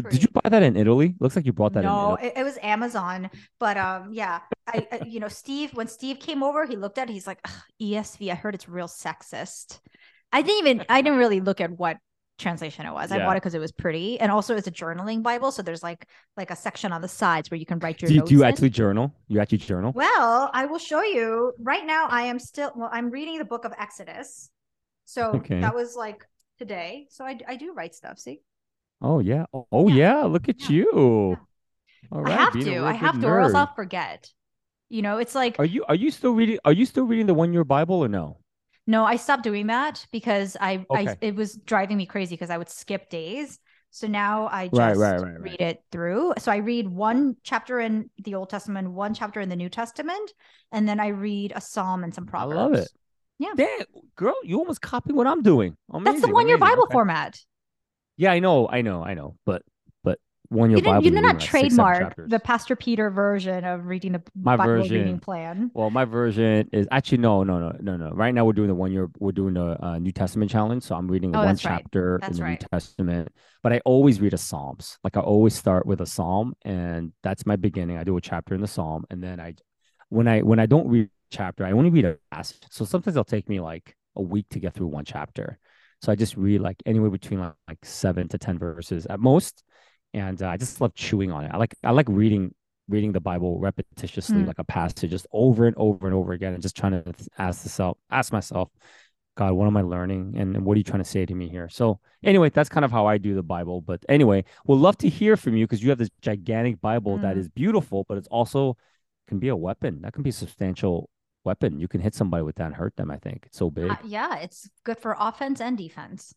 [0.10, 1.16] Did you buy that in Italy?
[1.20, 1.82] Looks like you brought that.
[1.82, 1.86] In.
[1.86, 3.30] No, it, it, was Amazon.
[3.60, 7.10] But um, yeah, I, I, you know Steve when Steve came over, he looked at
[7.10, 7.14] it.
[7.14, 7.46] He's like
[7.80, 8.32] ESV.
[8.32, 9.80] I heard it's real sexist.
[10.32, 10.86] I didn't even.
[10.90, 11.98] I didn't really look at what
[12.42, 13.12] translation it was.
[13.12, 13.18] Yeah.
[13.18, 15.52] I bought it because it was pretty, and also it's a journaling Bible.
[15.52, 18.10] So there's like like a section on the sides where you can write your.
[18.10, 18.50] Do you, do you in.
[18.50, 19.14] actually journal?
[19.28, 19.92] You actually journal?
[19.94, 21.54] Well, I will show you.
[21.60, 22.72] Right now, I am still.
[22.76, 24.50] Well, I'm reading the book of Exodus.
[25.06, 25.62] So okay.
[25.62, 26.26] that was like
[26.58, 27.08] today.
[27.10, 28.20] So I I do write stuff.
[28.20, 28.42] See.
[29.02, 29.46] Oh yeah.
[29.54, 29.96] Oh, oh yeah.
[29.96, 30.24] yeah.
[30.26, 30.70] Look at yeah.
[30.70, 31.38] you.
[32.12, 32.38] All right.
[32.38, 32.84] I have to.
[32.84, 33.30] I have to, nerd.
[33.30, 34.30] or else I'll forget.
[34.90, 35.56] You know, it's like.
[35.60, 36.60] Are you are you still reading?
[36.66, 38.41] Are you still reading the one year Bible or no?
[38.92, 41.12] No, I stopped doing that because I, okay.
[41.12, 43.58] I it was driving me crazy because I would skip days.
[43.90, 46.34] So now I just right, right, right, read it through.
[46.40, 50.34] So I read one chapter in the Old Testament, one chapter in the New Testament,
[50.74, 52.60] and then I read a psalm and some proverbs.
[52.60, 52.90] I love it.
[53.40, 53.54] Yeah.
[53.56, 53.86] Damn,
[54.18, 55.78] girl, you almost copy what I'm doing.
[55.90, 56.92] Amazing, That's the one year Bible okay.
[56.92, 57.40] format.
[58.18, 59.38] Yeah, I know, I know, I know.
[59.46, 59.62] But
[60.52, 61.04] one you Bible.
[61.04, 65.20] You did not trademark the Pastor Peter version of reading the my Bible version, reading
[65.20, 65.72] plan.
[65.74, 68.10] Well, my version is actually no, no, no, no, no.
[68.12, 69.10] Right now we're doing the one year.
[69.18, 72.30] We're doing the uh, New Testament challenge, so I'm reading oh, one chapter right.
[72.30, 72.62] in the right.
[72.62, 73.30] New Testament.
[73.64, 74.98] But I always read a Psalms.
[75.06, 77.98] Like I always start with a Psalm, and that's my beginning.
[77.98, 79.56] I do a chapter in the Psalm, and then I,
[80.10, 82.60] when I when I don't read chapter, I only read a passage.
[82.72, 85.60] So sometimes it'll take me like a week to get through one chapter.
[86.02, 89.64] So I just read like anywhere between like, like seven to ten verses at most
[90.14, 91.52] and uh, I just love chewing on it.
[91.54, 92.54] I like I like reading
[92.90, 94.48] reading the Bible repetitiously, mm.
[94.48, 97.04] like a passage, just over and over and over again, and just trying to
[97.38, 98.70] ask myself, ask myself,
[99.36, 101.48] God, what am I learning, and, and what are you trying to say to me
[101.48, 101.70] here?
[101.70, 103.82] So anyway, that's kind of how I do the Bible.
[103.82, 107.22] But anyway, we'll love to hear from you because you have this gigantic Bible mm.
[107.22, 108.78] that is beautiful, but it's also
[109.28, 110.02] can be a weapon.
[110.02, 111.10] That can be a substantial
[111.46, 111.80] weapon.
[111.80, 113.10] You can hit somebody with that and hurt them.
[113.10, 113.90] I think it's so big.
[113.90, 116.34] Uh, yeah, it's good for offense and defense.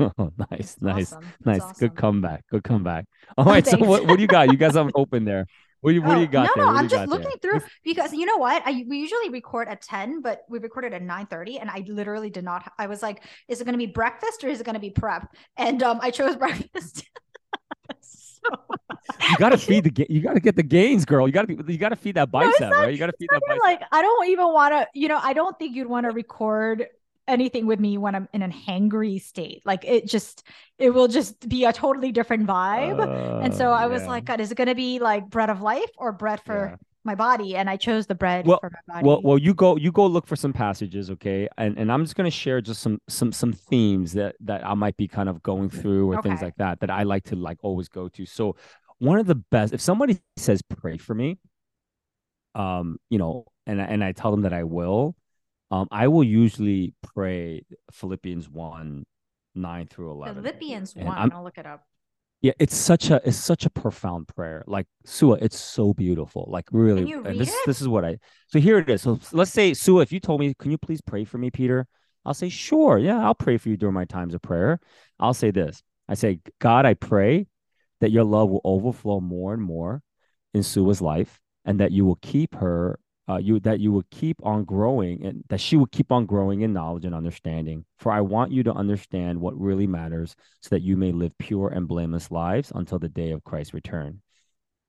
[0.00, 1.28] Oh, nice, nice, awesome.
[1.44, 1.60] nice.
[1.60, 1.76] Awesome.
[1.78, 2.44] Good comeback.
[2.50, 3.04] Good comeback.
[3.36, 3.66] All right.
[3.66, 4.50] so what, what do you got?
[4.50, 5.46] You guys have open there.
[5.80, 6.56] What do you, what do you oh, got?
[6.56, 7.58] No, no, I'm just looking there?
[7.58, 8.62] through because you know what?
[8.66, 12.28] I we usually record at 10, but we recorded at 9 30, and I literally
[12.28, 12.70] did not.
[12.78, 14.90] I was like, is it going to be breakfast or is it going to be
[14.90, 15.34] prep?
[15.56, 17.04] And um, I chose breakfast.
[18.02, 18.50] so...
[19.30, 21.26] you gotta feed the you gotta get the gains, girl.
[21.26, 22.92] You gotta you gotta feed that bicep, no, not, right?
[22.92, 23.62] You gotta feed that bicep.
[23.62, 26.86] Like I don't even want to, you know, I don't think you'd want to record
[27.30, 29.62] anything with me when I'm in a hangry state.
[29.64, 30.42] Like it just,
[30.78, 33.00] it will just be a totally different vibe.
[33.00, 35.62] Uh, and so I was like, God, is it going to be like bread of
[35.62, 36.76] life or bread for yeah.
[37.04, 37.56] my body?
[37.56, 39.06] And I chose the bread well, for my body.
[39.06, 41.48] Well, well, you go, you go look for some passages, okay?
[41.56, 44.74] And and I'm just going to share just some some some themes that that I
[44.74, 46.28] might be kind of going through or okay.
[46.28, 48.26] things like that that I like to like always go to.
[48.26, 48.56] So
[48.98, 51.38] one of the best, if somebody says pray for me,
[52.54, 55.14] um, you know, and and I tell them that I will
[55.70, 59.04] um, I will usually pray Philippians 1,
[59.54, 60.42] 9 through 11.
[60.42, 61.84] Philippians 1, i will look it up.
[62.42, 64.64] Yeah, it's such a it's such a profound prayer.
[64.66, 66.46] Like Suah, it's so beautiful.
[66.48, 67.66] Like really, and this it?
[67.66, 68.16] this is what I.
[68.46, 69.02] So here it is.
[69.02, 71.86] So let's say Suah, if you told me, can you please pray for me, Peter?
[72.24, 72.96] I'll say sure.
[72.96, 74.80] Yeah, I'll pray for you during my times of prayer.
[75.18, 75.82] I'll say this.
[76.08, 77.46] I say, God, I pray
[78.00, 80.02] that your love will overflow more and more
[80.54, 82.98] in Suah's life, and that you will keep her
[83.30, 86.62] uh, you that you would keep on growing and that she would keep on growing
[86.62, 87.84] in knowledge and understanding.
[87.98, 91.68] For I want you to understand what really matters, so that you may live pure
[91.68, 94.22] and blameless lives until the day of Christ's return.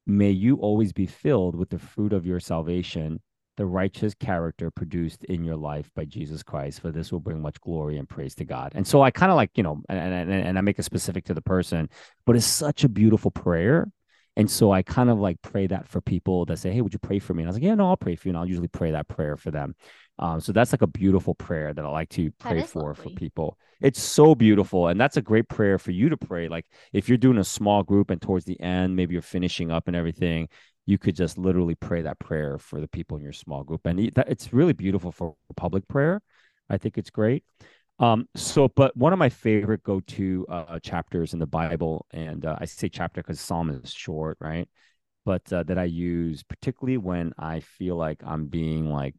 [0.07, 3.21] May you always be filled with the fruit of your salvation,
[3.57, 6.79] the righteous character produced in your life by Jesus Christ.
[6.79, 8.71] For this will bring much glory and praise to God.
[8.73, 11.25] And so I kind of like you know, and, and and I make it specific
[11.25, 11.89] to the person,
[12.25, 13.91] but it's such a beautiful prayer
[14.37, 16.99] and so I kind of like pray that for people that say, Hey, would you
[16.99, 17.43] pray for me?
[17.43, 18.31] And I was like, Yeah, no, I'll pray for you.
[18.31, 19.75] And I'll usually pray that prayer for them.
[20.19, 23.03] Um, so that's like a beautiful prayer that I like to pray for lovely.
[23.03, 23.57] for people.
[23.81, 24.87] It's so beautiful.
[24.87, 26.47] And that's a great prayer for you to pray.
[26.47, 29.87] Like if you're doing a small group and towards the end, maybe you're finishing up
[29.87, 30.47] and everything,
[30.85, 33.99] you could just literally pray that prayer for the people in your small group, and
[33.99, 36.21] it's really beautiful for public prayer.
[36.69, 37.43] I think it's great.
[38.01, 42.57] Um, so, but one of my favorite go-to uh, chapters in the Bible, and uh,
[42.59, 44.67] I say chapter because Psalm is short, right?
[45.23, 49.13] But uh, that I use particularly when I feel like I'm being like,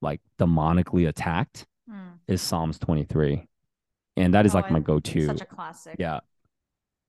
[0.00, 2.12] like demonically attacked, mm.
[2.28, 3.48] is Psalms 23,
[4.16, 5.26] and that is oh, like my go-to.
[5.26, 5.96] Such a classic.
[5.98, 6.20] Yeah,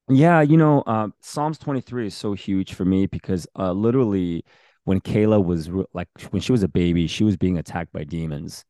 [0.09, 0.41] yeah.
[0.41, 4.43] You know, uh, Psalms 23 is so huge for me because uh, literally
[4.85, 8.65] when Kayla was like when she was a baby, she was being attacked by demons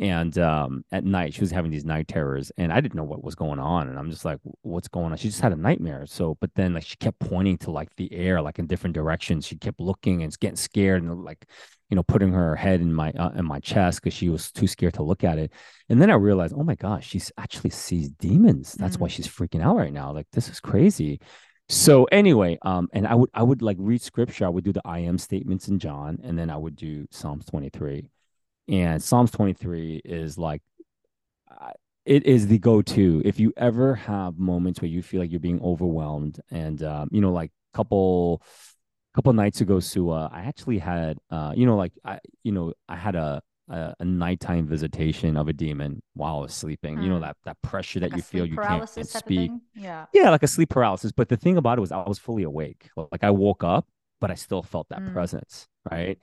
[0.00, 3.22] and um, at night she was having these night terrors and i didn't know what
[3.22, 5.18] was going on and i'm just like what's going on?
[5.18, 8.12] She just had a nightmare so but then like she kept pointing to like the
[8.12, 9.46] air like in different directions.
[9.46, 11.46] She kept looking and getting scared and like
[11.88, 14.66] you know putting her head in my uh, in my chest because she was too
[14.66, 15.52] scared to look at it.
[15.88, 18.74] And then i realized oh my gosh she's actually sees demons.
[18.74, 19.02] That's mm-hmm.
[19.02, 19.12] why mm.
[19.12, 20.12] she's freaking out right now.
[20.12, 21.20] Like this is crazy.
[21.68, 24.46] So anyway um and i would i would like read scripture.
[24.46, 27.44] I would do the i am statements in john and then i would do psalms
[27.46, 28.08] 23
[28.70, 30.62] and Psalms 23 is like,
[32.06, 33.22] it is the go-to.
[33.24, 37.20] If you ever have moments where you feel like you're being overwhelmed and um, you
[37.20, 38.42] know like couple
[39.14, 42.96] couple nights ago suah i actually had uh you know like i you know i
[42.96, 46.96] had a a, a nighttime visitation of a demon while i was sleeping.
[46.96, 47.02] Mm.
[47.04, 47.22] you know hmm.
[47.22, 49.52] that that pressure like that you feel you can't speak.
[49.74, 50.06] yeah.
[50.12, 51.12] Yeah like a sleep paralysis.
[51.12, 52.90] But the thing about it was i was fully awake.
[52.96, 53.86] Like i woke up
[54.20, 55.12] but i still felt that mm.
[55.12, 56.18] presence right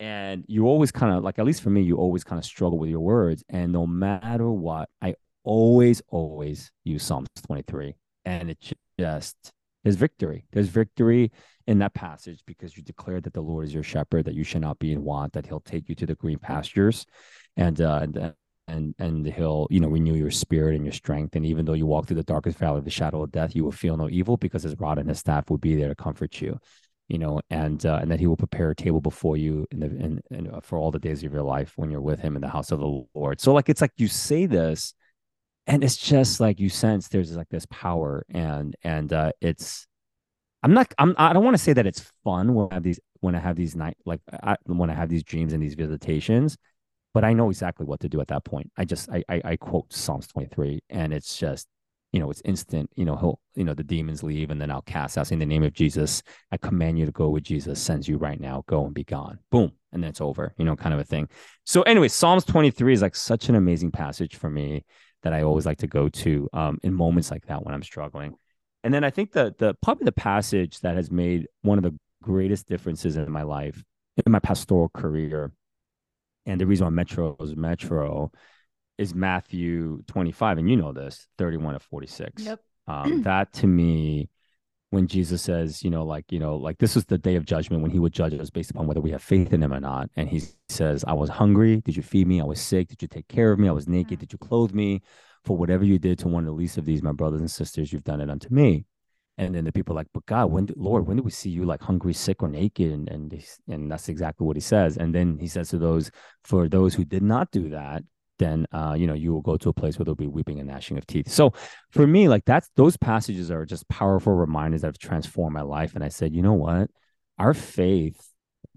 [0.00, 2.78] and you always kind of like at least for me you always kind of struggle
[2.78, 3.44] with your words.
[3.48, 9.36] And no matter what i always always use psalms 23 and it just
[9.82, 10.46] there's victory.
[10.52, 11.30] There's victory
[11.66, 14.60] in that passage because you declare that the lord is your shepherd that you shall
[14.60, 17.06] not be in want that he'll take you to the green pastures.
[17.56, 18.34] And uh and
[18.66, 21.36] and and he'll you know renew your spirit and your strength.
[21.36, 23.62] And even though you walk through the darkest valley of the shadow of death you
[23.62, 26.40] will feel no evil because his rod and his staff will be there to comfort
[26.40, 26.58] you
[27.08, 29.86] you know, and uh, and that he will prepare a table before you in the
[29.86, 32.42] in, in, uh, for all the days of your life when you're with him in
[32.42, 33.40] the house of the Lord.
[33.40, 34.94] So like it's like you say this,
[35.66, 39.86] and it's just like you sense there's like this power, and and uh, it's
[40.62, 43.00] I'm not I'm I don't want to say that it's fun when I have these
[43.20, 46.56] when I have these night like I, when I have these dreams and these visitations,
[47.12, 48.72] but I know exactly what to do at that point.
[48.78, 51.68] I just I I, I quote Psalms 23, and it's just
[52.14, 52.88] you know, it's instant.
[52.94, 55.44] You know, he'll, you know, the demons leave, and then I'll cast out in the
[55.44, 56.22] name of Jesus.
[56.52, 57.82] I command you to go with Jesus.
[57.82, 58.62] Sends you right now.
[58.68, 59.40] Go and be gone.
[59.50, 60.54] Boom, and then it's over.
[60.56, 61.28] You know, kind of a thing.
[61.64, 64.84] So, anyway, Psalms 23 is like such an amazing passage for me
[65.24, 68.36] that I always like to go to um, in moments like that when I'm struggling.
[68.84, 71.98] And then I think the the probably the passage that has made one of the
[72.22, 73.82] greatest differences in my life,
[74.24, 75.50] in my pastoral career,
[76.46, 78.30] and the reason why Metro was Metro
[78.98, 82.42] is Matthew 25, and you know this 31 to 46.
[82.42, 82.60] Yep.
[82.86, 84.28] Um, that to me,
[84.94, 87.82] when Jesus says, you know, like, you know, like this was the day of judgment
[87.82, 90.08] when he would judge us based upon whether we have faith in him or not.
[90.16, 91.80] And he says, I was hungry.
[91.80, 92.40] Did you feed me?
[92.40, 92.88] I was sick.
[92.88, 93.68] Did you take care of me?
[93.68, 94.18] I was naked.
[94.18, 94.20] Mm.
[94.20, 95.02] Did you clothe me?
[95.44, 97.92] For whatever you did to one of the least of these, my brothers and sisters,
[97.92, 98.86] you've done it unto me.
[99.36, 101.50] And then the people are like, but God, when, did, Lord, when did we see
[101.50, 102.92] you like hungry, sick, or naked?
[102.92, 104.96] And and and that's exactly what he says.
[104.96, 106.10] And then he says to those,
[106.44, 108.04] for those who did not do that,
[108.44, 110.68] then uh, you know you will go to a place where there'll be weeping and
[110.68, 111.30] gnashing of teeth.
[111.30, 111.52] So
[111.90, 115.94] for me, like that's those passages are just powerful reminders that have transformed my life.
[115.94, 116.90] And I said, you know what,
[117.38, 118.20] our faith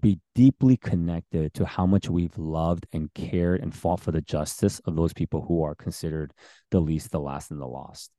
[0.00, 4.80] be deeply connected to how much we've loved and cared and fought for the justice
[4.80, 6.32] of those people who are considered
[6.70, 8.10] the least, the last, and the lost.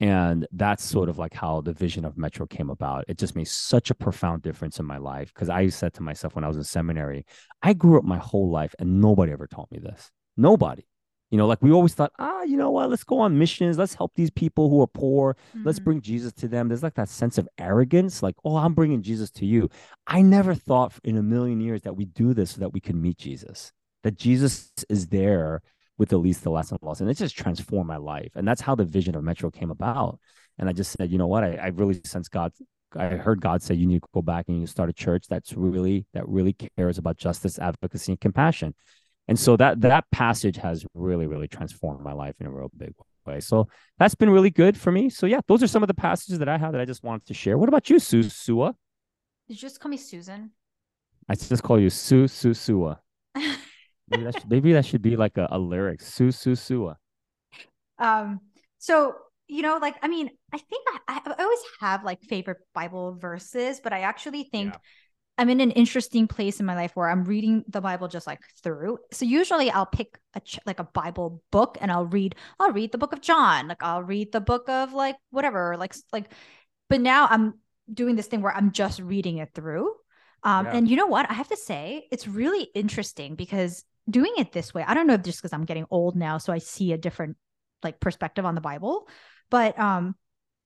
[0.00, 3.04] And that's sort of like how the vision of Metro came about.
[3.06, 6.34] It just made such a profound difference in my life because I said to myself
[6.34, 7.26] when I was in seminary,
[7.62, 10.10] I grew up my whole life and nobody ever taught me this.
[10.38, 10.84] Nobody.
[11.30, 12.90] You know, like we always thought, ah, you know what?
[12.90, 13.78] Let's go on missions.
[13.78, 15.36] Let's help these people who are poor.
[15.50, 15.66] Mm-hmm.
[15.66, 16.68] Let's bring Jesus to them.
[16.68, 19.68] There's like that sense of arrogance, like, oh, I'm bringing Jesus to you.
[20.08, 23.00] I never thought in a million years that we do this so that we can
[23.00, 25.62] meet Jesus, that Jesus is there
[25.98, 27.00] with the least, the last, and the lost.
[27.00, 28.32] And it just transformed my life.
[28.34, 30.18] And that's how the vision of Metro came about.
[30.58, 31.44] And I just said, you know what?
[31.44, 32.52] I, I really sense God.
[32.96, 35.52] I heard God say you need to go back and you start a church that's
[35.52, 38.74] really that really cares about justice, advocacy, and compassion
[39.30, 42.92] and so that that passage has really really transformed my life in a real big
[43.26, 43.66] way so
[43.98, 46.48] that's been really good for me so yeah those are some of the passages that
[46.48, 48.72] i have that i just wanted to share what about you Su Suah?
[49.48, 50.50] did you just call me susan
[51.28, 52.98] i just call you Su Su Suah.
[53.34, 56.96] maybe, that should, maybe that should be like a, a lyric Su Su Suah.
[57.98, 58.40] um
[58.78, 59.14] so
[59.46, 63.80] you know like i mean i think I, I always have like favorite bible verses
[63.82, 64.80] but i actually think yeah
[65.40, 68.40] I'm in an interesting place in my life where I'm reading the Bible just like
[68.62, 68.98] through.
[69.10, 72.92] So usually I'll pick a ch- like a Bible book and I'll read I'll read
[72.92, 76.30] the book of John, like I'll read the book of like whatever, like like
[76.90, 77.54] but now I'm
[77.92, 79.94] doing this thing where I'm just reading it through.
[80.42, 80.76] Um, Yeah.
[80.76, 81.30] And you know what?
[81.30, 85.14] I have to say, it's really interesting because doing it this way, I don't know
[85.14, 87.38] if just because I'm getting old now, so I see a different
[87.82, 89.08] like perspective on the Bible,
[89.50, 90.16] but um,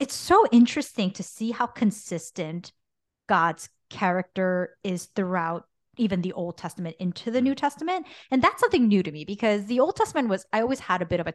[0.01, 2.73] it's so interesting to see how consistent
[3.29, 5.67] God's character is throughout
[5.97, 7.45] even the Old Testament into the hmm.
[7.45, 8.07] New Testament.
[8.31, 11.07] And that's something new to me because the Old Testament was, I always had a
[11.07, 11.35] bit of a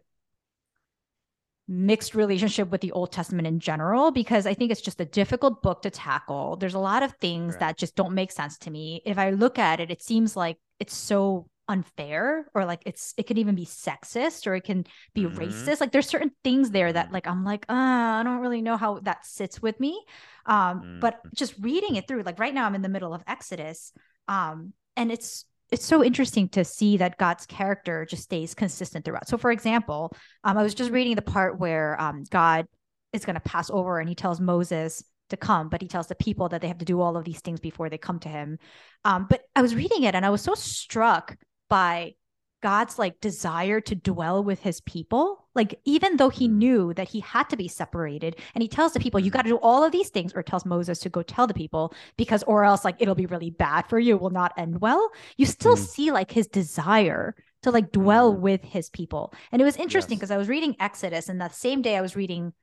[1.67, 5.61] mixed relationship with the Old Testament in general because I think it's just a difficult
[5.61, 6.55] book to tackle.
[6.55, 7.59] There's a lot of things Right.
[7.59, 9.01] that just don't make sense to me.
[9.05, 13.27] If I look at it, it seems like it's so unfair or like it's it
[13.27, 15.35] can even be sexist or it can be Mhm.
[15.35, 15.79] racist.
[15.79, 17.13] Like there's certain things there that Mhm.
[17.13, 20.03] like I'm like, uh, I don't really know how that sits with me.
[20.45, 21.33] Um, but Mhm.
[21.35, 23.93] just reading it through, like right now I'm in the middle of Exodus.
[24.27, 29.27] Um, and it's it's so interesting to see that God's character just stays consistent throughout.
[29.27, 30.11] So, for example,
[30.43, 32.65] um, I was just reading the part where um, God
[33.13, 36.15] is going to pass over and he tells Moses to come, but he tells the
[36.15, 38.57] people that they have to do all of these things before they come to him.
[39.05, 41.37] Um, but I was reading it and I was so struck
[41.69, 42.15] by
[42.61, 45.47] God's like desire to dwell with his people.
[45.55, 46.53] Like, even though he Mhm.
[46.53, 49.49] knew that he had to be separated, and he tells the people, you got to
[49.49, 52.65] do all of these things, or tells Moses to go tell the people, because, or
[52.65, 55.09] else, like, it'll be really bad for you, it will not end well.
[55.37, 55.87] You still Mhm.
[55.87, 58.39] see like his desire to like dwell Mhm.
[58.39, 59.33] with his people.
[59.51, 60.19] And it was interesting Yes.
[60.19, 62.53] because I was reading Exodus, and that same day I was reading,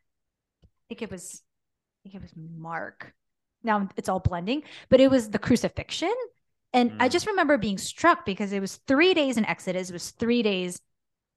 [0.64, 1.42] I think it was,
[2.04, 3.14] I think it was Mark.
[3.62, 6.14] Now it's all blending, but it was the crucifixion.
[6.72, 7.12] And I Mm.
[7.12, 10.80] just remember being struck because it was three days in Exodus, it was three days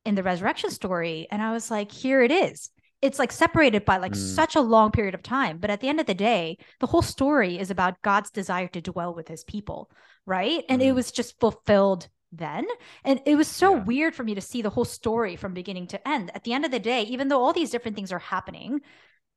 [0.05, 1.27] in the resurrection story.
[1.31, 2.69] And I was like, here it is.
[3.01, 4.35] It's like separated by like Mm.
[4.35, 5.57] such a long period of time.
[5.59, 8.81] But at the end of the day, the whole story is about God's desire to
[8.81, 9.89] dwell with his people.
[10.25, 10.65] Right.
[10.67, 10.95] And it Mm.
[10.95, 12.65] was just fulfilled then.
[13.03, 13.83] And it was so Yeah.
[13.85, 16.31] weird for me to see the whole story from beginning to end.
[16.35, 18.81] At the end of the day, even though all these different things are happening,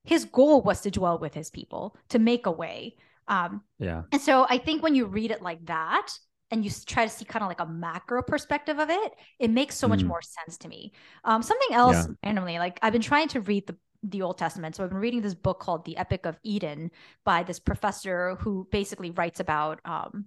[0.05, 2.96] his goal was to dwell with his people, to make a way.
[3.28, 4.02] Um, Yeah.
[4.12, 6.08] and so I think when you read it like that
[6.50, 9.76] and you try to see kind of like a macro perspective of it, it makes
[9.76, 10.08] so much Mm.
[10.08, 10.92] more sense to me.
[11.24, 12.14] Um, something else Yeah.
[12.24, 14.74] randomly, like I've been trying to read the the Old Testament.
[14.74, 16.90] So I've been reading this book called The Epic of Eden
[17.24, 20.26] by this professor who basically writes about um,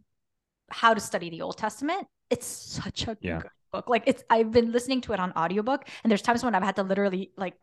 [0.70, 2.08] how to study the Old Testament.
[2.30, 3.42] It's such a Yeah.
[3.42, 3.90] good book.
[3.90, 6.78] Like it's I've been listening to it on audiobook and there's times when I've had
[6.78, 7.56] to literally like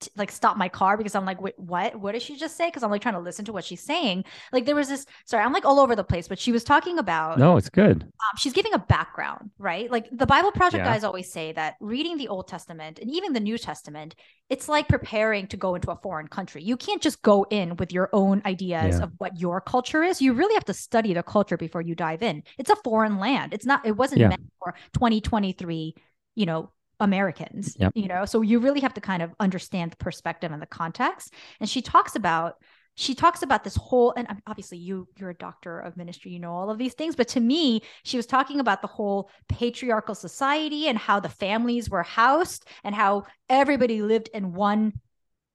[0.00, 1.96] t- like stop my car because I'm like, wait, what?
[1.96, 2.68] What did she just say?
[2.68, 4.24] Because I'm like trying to listen to what she's saying.
[4.52, 5.06] Like there was this.
[5.24, 7.38] Sorry, I'm like all over the place, but she was talking about.
[7.38, 8.02] No, it's good.
[8.04, 9.90] Um, she's giving a background, right?
[9.90, 10.92] Like the Bible Project Yeah.
[10.92, 14.14] guys always say that reading the Old Testament and even the New Testament,
[14.50, 16.62] it's like preparing to go into a foreign country.
[16.62, 19.04] You can't just go in with your own ideas Yeah.
[19.04, 20.22] of what your culture is.
[20.22, 22.42] You really have to study the culture before you dive in.
[22.58, 23.52] It's a foreign land.
[23.52, 23.84] It's not.
[23.84, 24.28] It wasn't Yeah.
[24.28, 25.94] meant for 2023.
[26.34, 26.70] You know.
[27.00, 27.92] Americans, Yep.
[27.94, 31.32] you know, so you really have to kind of understand the perspective and the context.
[31.60, 32.56] And she talks about
[32.94, 36.52] she talks about this whole and obviously you you're a doctor of ministry you know
[36.52, 40.88] all of these things but to me she was talking about the whole patriarchal society
[40.88, 44.92] and how the families were housed and how everybody lived in one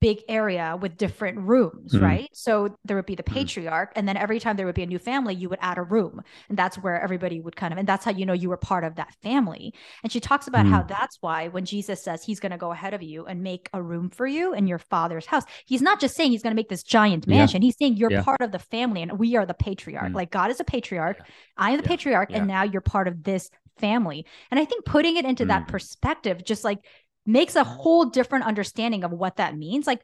[0.08, 2.02] big area with different rooms Mhm.
[2.08, 2.54] right so
[2.86, 3.34] there would be the Mhm.
[3.36, 5.82] patriarch and then every time there would be a new family you would add a
[5.82, 6.14] room
[6.50, 8.84] and that's where everybody would kind of and that's how you know you were part
[8.84, 10.88] of that family and she talks about how Mm.
[10.88, 13.80] that's why when jesus says he's going to go ahead of you and make a
[13.82, 16.68] room for you in your father's house he's not just saying he's going to make
[16.68, 17.36] this giant Yeah.
[17.38, 18.22] mansion he's saying you're Yeah.
[18.22, 20.14] part of the family and we are the patriarch Mm.
[20.20, 21.18] like god is a patriarch
[21.56, 21.88] i am the Yeah.
[21.88, 22.38] patriarch Yeah.
[22.38, 25.68] and now you're part of this family and i think putting it into that Mm.
[25.68, 26.78] perspective just like
[27.26, 29.86] makes a whole different understanding of what that means.
[29.86, 30.00] Like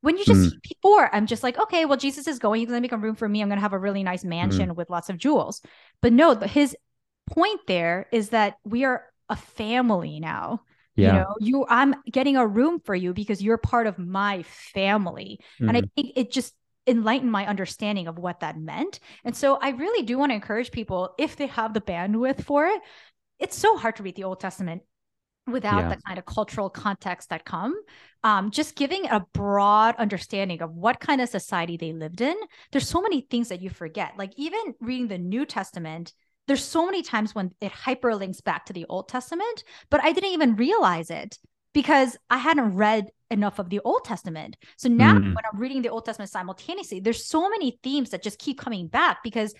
[0.00, 2.82] when you just before i'm just like okay well jesus is going he's going to
[2.82, 5.08] make a room for me i'm going to have a really nice mansion with lots
[5.08, 5.62] of jewels.
[6.02, 6.76] But no his
[7.26, 10.60] point there is that we are a family now.
[10.96, 11.06] Yeah.
[11.06, 14.42] you know you i'm getting a room for you because you're part of my
[14.74, 15.40] family.
[15.58, 15.90] And i Mhm.
[15.96, 16.54] think it just
[16.86, 19.00] enlightened my understanding of what that meant.
[19.24, 22.66] And so i really do want to encourage people if they have the bandwidth for
[22.66, 22.80] it
[23.38, 24.82] it's so hard to read the old testament
[25.46, 25.88] without Yeah.
[25.90, 27.74] the kind of cultural context that come
[28.22, 32.34] um, just giving a broad understanding of what kind of society they lived in
[32.72, 36.12] there's so many things that you forget like even reading the new testament
[36.46, 40.30] there's so many times when it hyperlinks back to the old testament but i didn't
[40.32, 41.36] even realize it
[41.74, 45.34] because i hadn't read enough of the old testament so now Mm.
[45.34, 48.86] when i'm reading the old testament simultaneously there's so many themes that just keep coming
[48.86, 49.54] back because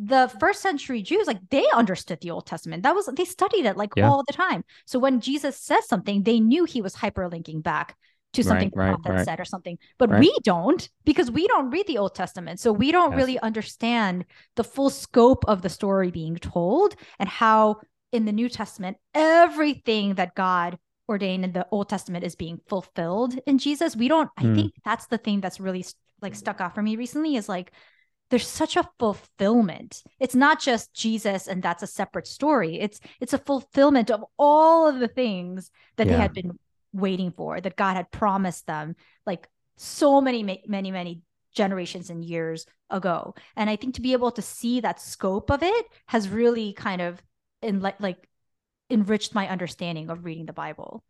[0.00, 2.84] the first century Jews, like they understood the Old Testament.
[2.84, 4.08] That was they studied it like Yeah.
[4.08, 4.64] all the time.
[4.86, 7.96] So when Jesus says something, they knew he was hyperlinking back
[8.34, 9.24] to something Right, the prophet right.
[9.24, 9.76] said or something.
[9.98, 10.20] But Right.
[10.20, 12.60] we don't because we don't read the Old Testament.
[12.60, 13.16] So we don't Yes.
[13.16, 14.24] really understand
[14.54, 17.80] the full scope of the story being told and how
[18.12, 20.78] in the New Testament, everything that God
[21.08, 23.96] ordained in the Old Testament is being fulfilled in Jesus.
[23.96, 24.54] We don't, I Mm.
[24.54, 25.84] think that's the thing that's really
[26.20, 27.72] like stuck out for me recently is like
[28.30, 30.02] there's such a fulfillment.
[30.20, 32.78] It's not just jesus and that's a separate story.
[32.80, 36.14] It's it's a fulfillment of all of the things that yeah.
[36.14, 36.58] they had been
[36.92, 41.22] waiting for that god had promised them like so many many many
[41.54, 43.34] generations and years ago.
[43.56, 47.00] And i think to be able to see that scope of it has really kind
[47.00, 47.22] of
[47.62, 48.28] in like like
[48.90, 51.04] enriched my understanding of reading the bible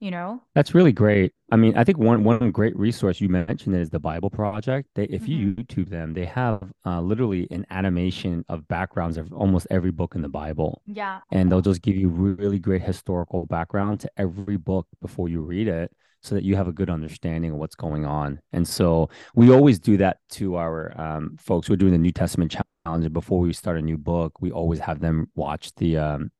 [0.00, 0.42] you know?
[0.54, 1.32] That's really great.
[1.52, 4.88] I mean i think one one great resource you mentioned is the bible project.
[4.94, 5.32] They, if mm-hmm.
[5.32, 10.14] you youtube them they have uh, literally an animation of backgrounds of almost every book
[10.14, 10.82] in the bible.
[10.86, 11.20] Yeah.
[11.30, 15.68] And they'll just give you really great historical background to every book before you read
[15.68, 15.92] it
[16.22, 18.40] so that you have a good understanding of what's going on.
[18.52, 22.52] And so we always do that to our um, folks we're doing the new testament
[22.52, 24.40] challenge and before we start a new book.
[24.40, 26.30] We always have them watch the um,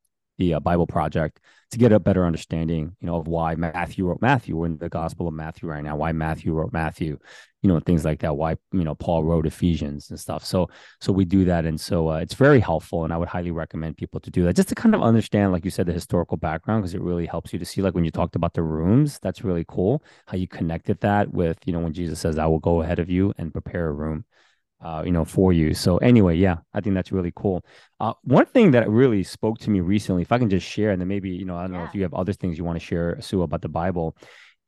[0.41, 1.38] the uh, Bible Project
[1.70, 4.57] to get a better understanding, you know, of why Matthew wrote Matthew.
[4.57, 5.97] We're in the Gospel of Matthew right now.
[5.97, 7.18] Why Matthew wrote Matthew,
[7.62, 8.36] you know, things like that.
[8.36, 10.45] Why you know Paul wrote Ephesians and stuff.
[10.45, 10.68] So
[11.01, 13.99] so we do that, and so uh, it's very helpful, and I would highly recommend
[13.99, 16.82] people to do that just to kind of understand, like you said, the historical background
[16.82, 19.45] because it really helps you to see, like when you talked about the rooms, that's
[19.45, 22.82] really cool how you connected that with, you know, when Jesus says, "I will go
[22.82, 24.24] ahead of you and prepare a room."
[24.83, 25.74] Uh, you know, for you.
[25.74, 27.64] So anyway, yeah, I think that's really cool.
[27.99, 31.01] Uh, one thing that really spoke to me recently, if I can just share, and
[31.01, 31.78] then maybe you know, I don't yeah.
[31.78, 34.16] know if you have other things you want to share, Sue, about the Bible,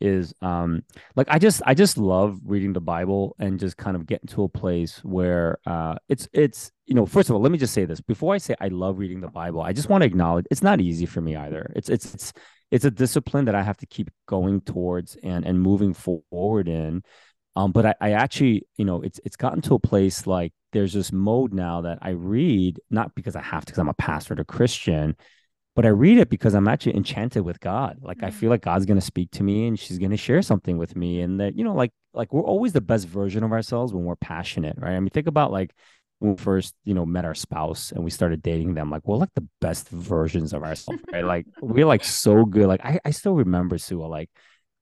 [0.02, 0.82] is um
[1.14, 4.42] like I just I just love reading the Bible and just kind of getting to
[4.42, 7.84] a place where uh it's it's you know first of all let me just say
[7.84, 10.62] this before I say I love reading the Bible I just want to acknowledge it's
[10.62, 12.32] not easy for me either it's it's it's
[12.72, 17.04] it's a discipline that I have to keep going towards and and moving forward in
[17.55, 20.94] um, but I, I actually, you know, it's it's gotten to a place like there's
[20.94, 24.34] this mode now that I read not because I have to, because I'm a pastor
[24.38, 25.16] or Christian,
[25.76, 27.98] but I read it because I'm actually enchanted with God.
[28.00, 28.26] Like mm-hmm.
[28.26, 31.20] I feel like God's gonna speak to me and she's gonna share something with me.
[31.20, 34.16] And that, you know, like like we're always the best version of ourselves when we're
[34.16, 34.94] passionate, right?
[34.94, 35.74] I mean, think about like
[36.20, 39.16] when we first, you know, met our spouse and we started dating them, like we're
[39.16, 41.24] like the best versions of ourselves, right?
[41.24, 42.66] like we're like so good.
[42.66, 44.30] Like I, I still remember Sue, like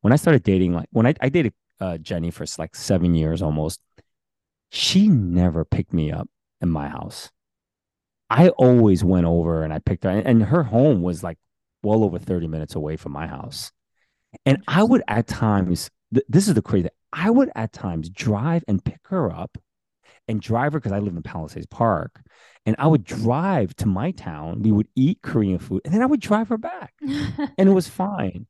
[0.03, 3.43] when I started dating, like when I, I dated uh, Jenny for like seven years
[3.43, 3.81] almost.
[4.71, 6.29] She never picked me up
[6.61, 7.31] in my house.
[8.29, 11.39] I always went over and I picked her, and her home was like
[11.83, 13.73] well over 30 minutes away from my house.
[14.47, 18.63] And I would at times, th- this is the crazy, I would at times drive
[18.69, 19.59] and pick her up
[20.29, 22.21] and drive her because I live in Palisades Park.
[22.67, 24.63] And I would drive to my town.
[24.63, 26.93] We would eat Korean food and then I would drive her back.
[27.03, 28.47] and it was fine.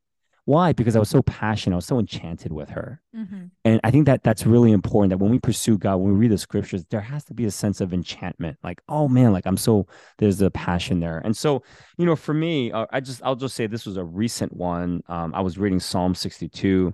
[0.51, 0.73] Why?
[0.73, 1.75] Because I was so passionate.
[1.75, 3.01] I was so enchanted with her.
[3.15, 3.45] Mm-hmm.
[3.63, 6.31] And I think that that's really important that when we pursue God, when we read
[6.31, 8.57] the scriptures, there has to be a sense of enchantment.
[8.61, 9.87] Like, oh man, like I'm so,
[10.17, 11.19] there's a passion there.
[11.19, 11.63] And so,
[11.97, 15.01] you know, for me, uh, I just, I'll just say this was a recent one.
[15.07, 16.93] Um, I was reading Psalm 62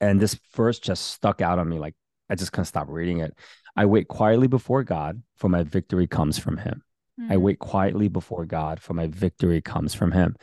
[0.00, 1.78] and this verse just stuck out on me.
[1.78, 1.94] Like,
[2.30, 3.34] I just couldn't stop reading it.
[3.76, 6.82] I wait quietly before God, for my victory comes from him.
[7.20, 7.32] Mm-hmm.
[7.32, 10.36] I wait quietly before God, for my victory comes from him.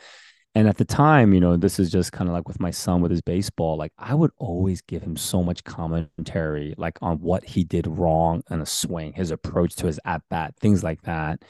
[0.54, 3.00] And at the time, you know, this is just kind of like with my son
[3.00, 3.76] with his baseball.
[3.76, 8.42] Like I would always give him so much commentary, like on what he did wrong
[8.50, 11.42] in a swing, his approach to his at bat, things like that.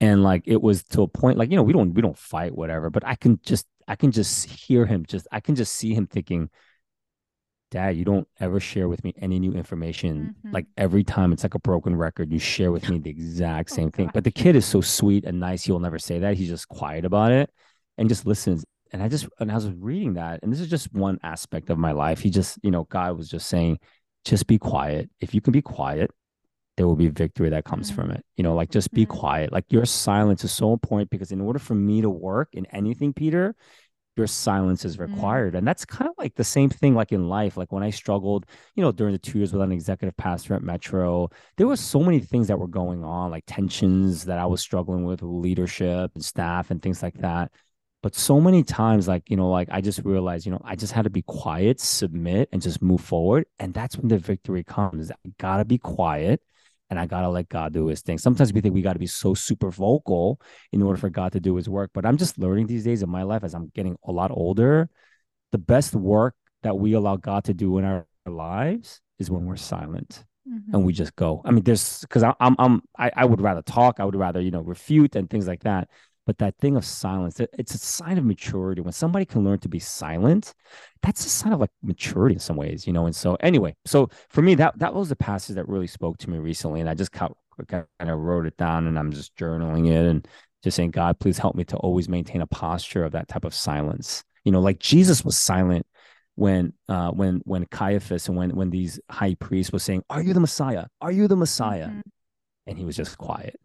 [0.00, 2.54] And like it was to a point, like you know, we don't we don't fight,
[2.54, 2.88] whatever.
[2.88, 6.06] But I can just I can just hear him, just I can just see him
[6.06, 6.48] thinking,
[7.70, 10.34] Dad, you don't ever share with me any new information.
[10.38, 10.54] Mm-hmm.
[10.54, 13.74] Like every time it's like a broken record, you share with me the exact oh,
[13.74, 14.10] same oh, thing.
[14.14, 16.38] But the kid is so sweet and nice, he'll never say that.
[16.38, 17.50] He's just quiet about it
[17.98, 18.64] and just listens.
[18.92, 21.78] And I just and I was reading that, and this is just one aspect of
[21.78, 22.20] my life.
[22.20, 23.78] He just, you know, God was just saying,
[24.24, 25.10] just be quiet.
[25.20, 26.10] If you can be quiet,
[26.76, 28.02] there will be victory that comes mm-hmm.
[28.02, 28.24] from it.
[28.36, 29.18] You know, like just be mm-hmm.
[29.18, 29.52] quiet.
[29.52, 33.12] Like your silence is so important because in order for me to work in anything,
[33.12, 33.54] Peter,
[34.16, 35.00] your silence is mm.
[35.00, 35.54] required.
[35.54, 35.58] Mm.
[35.58, 37.56] And that's kind of like the same thing like in life.
[37.56, 40.62] Like when I struggled, you know, during the two years with an executive pastor at
[40.62, 44.60] Metro, there was so many things that were going on, like tensions that I was
[44.60, 47.50] struggling with, with leadership and staff and things like that.
[48.04, 50.92] But so many times, like, you know, like I just realized, you know, I just
[50.92, 53.46] had to be quiet, submit, and just move forward.
[53.58, 55.10] And that's when the victory comes.
[55.10, 56.42] I gotta be quiet
[56.90, 58.18] and I gotta let God do his thing.
[58.18, 60.38] Sometimes we think we gotta be so super vocal
[60.70, 61.92] in order for God to do his work.
[61.94, 64.90] But I'm just learning these days in my life as I'm getting a lot older,
[65.52, 69.56] the best work that we allow God to do in our lives is when we're
[69.56, 70.26] silent.
[70.46, 70.74] Mm-hmm.
[70.74, 71.40] And we just go.
[71.42, 73.98] I mean, there's because I'm I'm I, I would rather talk.
[73.98, 75.88] I would rather you know refute and things like that.
[76.26, 78.80] But that thing of silence, it's a sign of maturity.
[78.80, 80.54] When somebody can learn to be silent,
[81.02, 83.04] that's a sign of like maturity in some ways, you know.
[83.06, 86.30] And so, anyway, so for me, that that was the passage that really spoke to
[86.30, 87.34] me recently, and I just kind
[88.00, 90.26] of wrote it down, and I'm just journaling it and
[90.62, 93.52] just saying, God, please help me to always maintain a posture of that type of
[93.54, 94.24] silence.
[94.44, 95.86] You know, like Jesus was silent
[96.36, 100.32] when uh when when Caiaphas and when when these high priests were saying, "Are you
[100.32, 100.86] the Messiah?
[101.02, 102.02] Are you the Messiah?" Mhm.
[102.66, 103.60] and he was just quiet.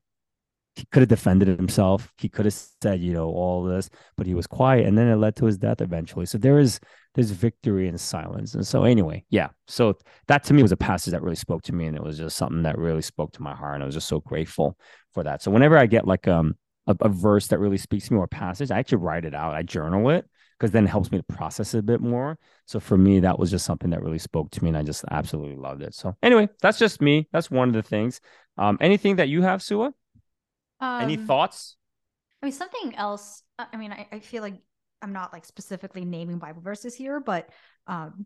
[0.76, 2.14] He could have defended himself.
[2.18, 5.18] He could have said, you know, all this, but he was quiet, and then it
[5.18, 6.26] led to his death eventually.
[6.26, 6.80] So there is
[7.16, 8.54] there's victory in silence.
[8.54, 9.50] And so anyway, yeah.
[9.68, 9.98] So
[10.28, 12.38] that to me was a passage that really spoke to me, and it was just
[12.38, 14.78] something that really spoke to my heart, and I was just so grateful
[15.14, 15.42] for that.
[15.42, 16.56] So whenever I get like um
[16.88, 19.36] a, a verse that really speaks to me or a passage, I actually write it
[19.36, 19.56] out.
[19.56, 20.26] I journal it
[20.60, 22.38] because then it helps me to process it a bit more.
[22.66, 25.04] So for me, that was just something that really spoke to me, and I just
[25.10, 25.94] absolutely loved it.
[25.94, 27.28] So anyway, that's just me.
[27.32, 28.22] That's one of the things.
[28.58, 29.92] Um, anything that you have, Suah?
[31.00, 31.78] Any Um, thoughts?
[32.42, 33.44] I mean, something else.
[33.58, 34.56] I I mean, I, I feel like
[35.02, 37.50] I'm not like specifically naming Bible verses here, but
[37.88, 38.26] um,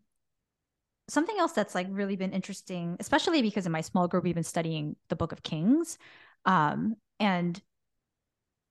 [1.09, 4.43] something else that's like really been interesting, especially because in my small group we've been
[4.43, 5.97] studying the Book of Kings,
[6.45, 7.61] um, and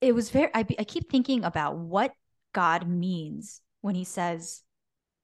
[0.00, 0.50] it was very.
[0.54, 2.14] I, I keep thinking about what
[2.52, 4.62] God means when He says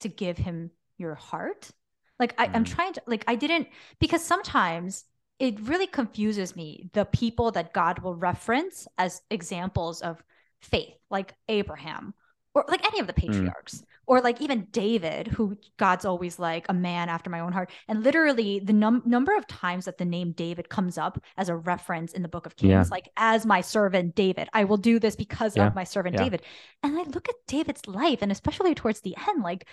[0.00, 1.70] to give Him your heart.
[2.18, 2.64] Like I, I'm Mhm.
[2.64, 3.68] trying to like I didn't
[4.00, 5.04] because sometimes
[5.38, 10.22] it really confuses me the people that God will reference as examples of
[10.60, 12.14] faith, like Abraham
[12.58, 13.16] or like any of the mm.
[13.16, 17.70] patriarchs, or like even David, who God's always like a man after my own heart.
[17.88, 21.56] And literally, the num- number of times that the name David comes up as a
[21.56, 22.84] reference in the book of Kings, Yeah.
[22.90, 25.66] like as my servant David, I will do this because Yeah.
[25.66, 26.24] of my servant Yeah.
[26.24, 26.42] David.
[26.82, 29.68] And I look at David's life, and especially towards the end, like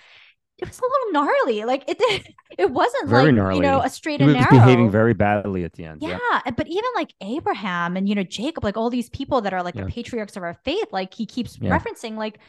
[0.58, 1.66] it was a little gnarly.
[1.66, 2.02] Like it,
[2.58, 3.56] it wasn't Very like gnarly.
[3.58, 4.52] you know a straight He and was narrow.
[4.64, 6.02] behaving very badly at the end.
[6.02, 6.42] Yeah, Yep.
[6.46, 9.64] and- but even like Abraham and you know Jacob, like all these people that are
[9.64, 9.84] like Yeah.
[9.86, 11.78] the patriarchs of our faith, like he keeps Yeah.
[11.78, 12.40] referencing, like,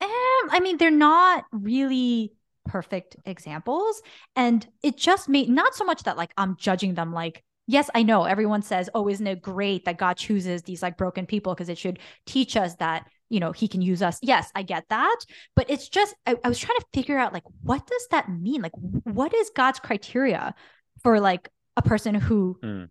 [0.00, 0.10] um,
[0.50, 2.32] I mean, they're not really
[2.66, 4.02] perfect examples,
[4.34, 7.12] and it just made not so much that like I'm judging them.
[7.12, 10.96] Like, yes, I know everyone says, "Oh, isn't it great that God chooses these like
[10.96, 14.18] broken people because it should teach us that." You know, he can use us.
[14.22, 15.16] Yes, I get that.
[15.54, 18.62] But it's just, I, I was trying to figure out, like, what does that mean?
[18.62, 18.72] Like,
[19.04, 20.54] what is God's criteria
[21.02, 22.88] for like a person who Mm.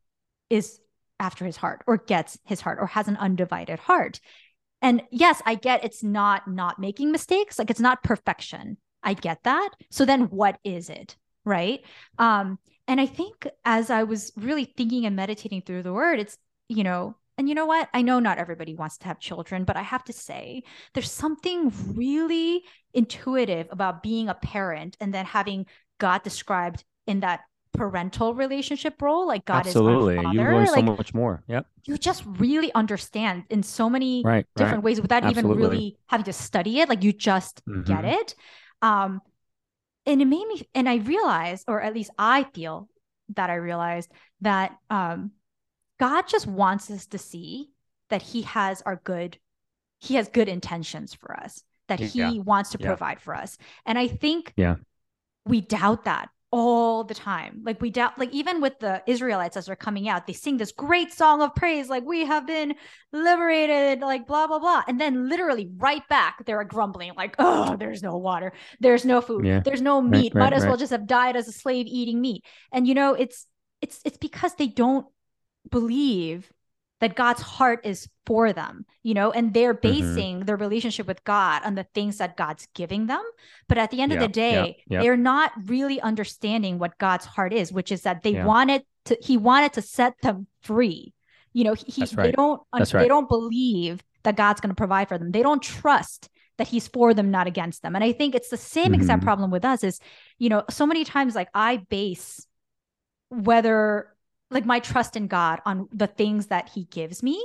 [0.50, 0.80] is
[1.20, 4.20] after his heart or gets his heart or has an undivided heart.
[4.82, 8.78] And yes, I get it's not not making mistakes, like it's not perfection.
[9.02, 9.70] I get that.
[9.92, 11.16] So then what is it?
[11.46, 11.82] Right?
[12.18, 16.38] Um and I think as I was really thinking and meditating through the word, it's
[16.68, 17.90] you know, and you know what?
[17.94, 20.64] I know not everybody wants to have children, but I have to say
[20.94, 22.64] there's something really
[22.94, 25.66] intuitive about being a parent and then having
[26.00, 27.42] God described in that
[27.74, 30.14] parental relationship role like god Absolutely.
[30.20, 31.44] is my You learn so like much more.
[31.50, 31.66] Yep.
[31.86, 34.46] you just really understand in so many Right.
[34.56, 38.14] different ways without even really having to study it like you just get Mhm.
[38.22, 38.36] it
[38.82, 39.22] um
[40.06, 42.88] and it made me and i realized or at least i feel
[43.36, 44.10] that i realized
[44.42, 45.32] that um
[46.00, 47.70] god just wants us to see
[48.10, 49.38] that he has our good
[50.00, 52.32] he has good intentions for us that he Yeah.
[52.44, 52.88] wants to Yeah.
[52.88, 54.76] provide for us and i think Yeah.
[55.46, 57.64] we doubt that all the time.
[57.66, 60.72] Like we doubt, like even with the Israelites as they're coming out, they sing this
[60.72, 62.76] great song of praise, like we have been
[63.12, 68.02] liberated, like blah blah blah, and then literally right back they're grumbling, like oh, there's
[68.02, 69.60] no water, there's no food, Yeah.
[69.66, 72.46] there's no meat, right, might as well just have died as a slave eating meat.
[72.72, 73.48] And you know, it's
[73.82, 75.06] it's it's because they don't
[75.70, 76.52] believe
[77.02, 80.16] that God's heart is for them, you know, and they're Mm-hmm.
[80.16, 83.22] basing their relationship with God on the things that God's giving them.
[83.68, 85.02] But at the end of the day, yeah.
[85.02, 88.46] they're not really understanding what God's heart is, which is that they Yeah.
[88.46, 91.14] wanted to, he wanted to set them free.
[91.52, 93.08] You know, he, That's they don't, That's they right.
[93.08, 95.32] don't believe that God's going to provide for them.
[95.32, 97.96] They don't trust that he's for them, not against them.
[97.96, 99.26] And I think it's the same exact Mhm.
[99.26, 100.00] problem with us is,
[100.40, 102.48] you know, so many times like I base
[103.30, 104.15] whether
[104.52, 107.44] like my trust in God on the things that he gives me.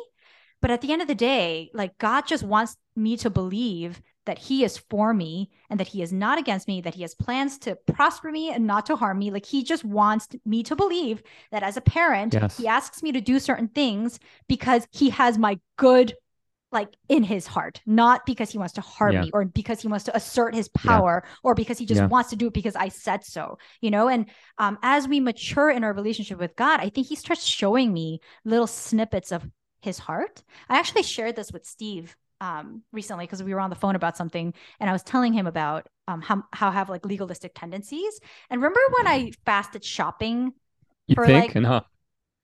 [0.60, 4.38] But at the end of the day, like God just wants me to believe that
[4.38, 7.58] he is for me and that he is not against me, that he has plans
[7.60, 9.30] to prosper me and not to harm me.
[9.30, 12.58] Like he just wants me to believe that as a parent, Yes.
[12.58, 16.14] he asks me to do certain things because he has my good
[16.72, 19.22] like in his heart, not because he wants to harm Yeah.
[19.22, 22.06] me or because he wants to assert his power or because he just Yeah.
[22.06, 24.08] wants to do it because I said so, you know?
[24.08, 24.26] And
[24.58, 28.20] um, as we mature in our relationship with God, I think he starts showing me
[28.44, 29.48] little snippets of
[29.82, 30.42] his heart.
[30.68, 34.16] I actually shared this with Steve um, recently because we were on the phone about
[34.16, 38.20] something and I was telling him about um, how, how I have like legalistic tendencies.
[38.48, 40.52] And remember when I fasted shopping?
[41.06, 41.54] You for, think?
[41.54, 41.82] like- huh?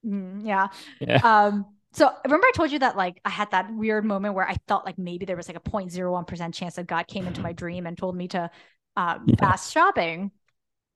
[0.05, 0.69] Mm, yeah.
[1.01, 1.21] Yeah.
[1.23, 4.57] Um, so remember I told you that like I had that weird moment where I
[4.69, 7.87] felt like maybe there was like a 0.01% chance that God came into my dream
[7.87, 8.51] and told me to
[8.97, 9.37] um, Yeah.
[9.39, 10.31] fast shopping.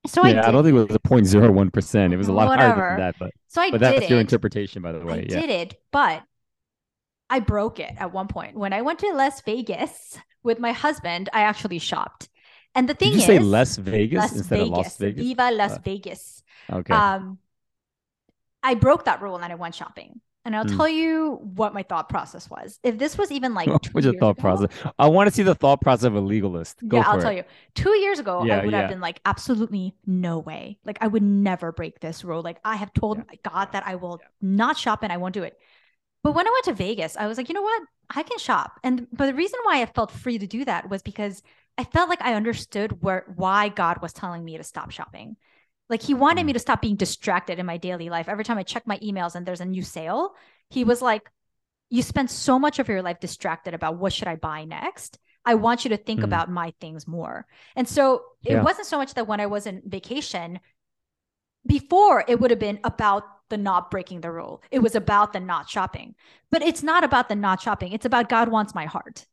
[0.07, 0.45] So I yeah, did.
[0.45, 2.13] I don't think it was a point zero one percent.
[2.13, 4.91] It was a lot higher than that, but so I but that's your interpretation, by
[4.93, 5.25] the I way.
[5.29, 5.41] Yeah.
[5.41, 6.23] did it, but
[7.29, 8.55] I broke it at one point.
[8.55, 12.29] When I went to Las Vegas with my husband, I actually shopped.
[12.75, 15.25] And the thing Did you is, say Las Vegas Las instead Vegas, of Las Vegas?
[15.25, 16.43] Viva Las Uh, Vegas.
[16.71, 16.93] Okay.
[16.93, 17.39] Um,
[18.63, 20.21] I broke that rule and I went shopping.
[20.43, 20.75] And I'll Hmm.
[20.77, 22.79] tell you what my thought process was.
[22.83, 24.69] If this was even like two What's your thought ago- process?
[24.97, 26.81] I want to see the thought process of a legalist.
[26.87, 27.21] Go yeah, I'll it.
[27.21, 27.43] tell you.
[27.75, 28.77] Two years ago, Yeah, I would yeah.
[28.79, 30.79] have been like, absolutely no way.
[30.83, 32.41] Like, I would never break this rule.
[32.41, 35.43] Like, I have told Yeah, God that I will not shop and I won't do
[35.43, 35.57] it.
[36.23, 37.83] But when I went to Vegas, I was like, you know what?
[38.09, 38.79] I can shop.
[38.83, 41.41] And but the reason why I felt free to do that was because
[41.77, 45.37] I felt like I understood where why God was telling me to stop shopping.
[45.91, 46.47] Like he wanted Mm.
[46.47, 48.29] me to stop being distracted in my daily life.
[48.29, 50.33] Every time I check my emails and there's a new sale,
[50.69, 51.29] he was like,
[51.89, 55.19] you spend so much of your life distracted about what should I buy next.
[55.45, 56.23] I want you to think Mm.
[56.23, 57.45] about my things more.
[57.75, 58.63] And so it Yeah.
[58.63, 60.59] wasn't so much that when I was in vacation,
[61.67, 64.63] before it would have been about the not breaking the rule.
[64.71, 66.15] It was about the not shopping.
[66.49, 67.91] But it's not about the not shopping.
[67.91, 69.25] It's about God wants my heart.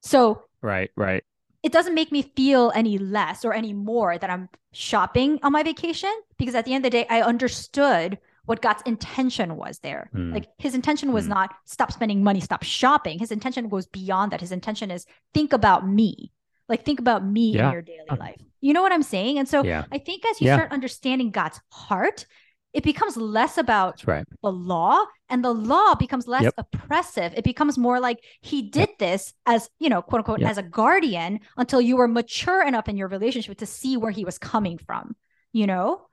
[0.00, 1.24] So Right, right.
[1.64, 5.62] It doesn't make me feel any less or any more that I'm shopping on my
[5.62, 10.10] vacation because at the end of the day, I understood what God's intention was there.
[10.14, 10.34] Mm.
[10.34, 11.30] Like his intention was Mm.
[11.30, 13.18] not stop spending money, stop shopping.
[13.18, 14.40] His intention goes beyond that.
[14.42, 16.30] His intention is think about me.
[16.68, 17.66] Like think about me Yeah.
[17.68, 18.40] in your daily life.
[18.60, 19.38] You know what I'm saying?
[19.38, 19.84] And so Yeah.
[19.90, 20.56] I think as you Yeah.
[20.56, 22.26] start understanding God's heart,
[22.74, 24.26] it becomes less about right.
[24.42, 26.54] the law and the law becomes less Yep.
[26.58, 30.50] oppressive it becomes more like he did this as you know quote unquote Yep.
[30.50, 34.24] as a guardian until you were mature enough in your relationship to see where he
[34.24, 35.16] was coming from
[35.52, 36.06] you know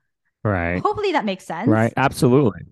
[0.44, 0.80] Right.
[0.80, 1.92] hopefully that makes sense Right.
[1.96, 2.62] Absolutely.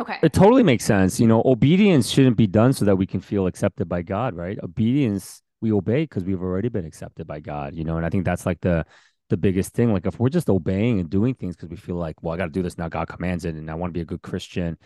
[0.00, 1.20] okay It totally makes sense.
[1.20, 4.58] You know, obedience shouldn't be done so that we can feel accepted by God, right?
[4.62, 8.24] Obedience, we obey because we've already been accepted by God, you know, and I think
[8.24, 8.84] that's like the
[9.30, 9.92] the biggest thing.
[9.92, 12.44] Like if we're just obeying and doing things because we feel like, well, I got
[12.46, 14.78] to do this now, God commands it, and I want to be a good Christian,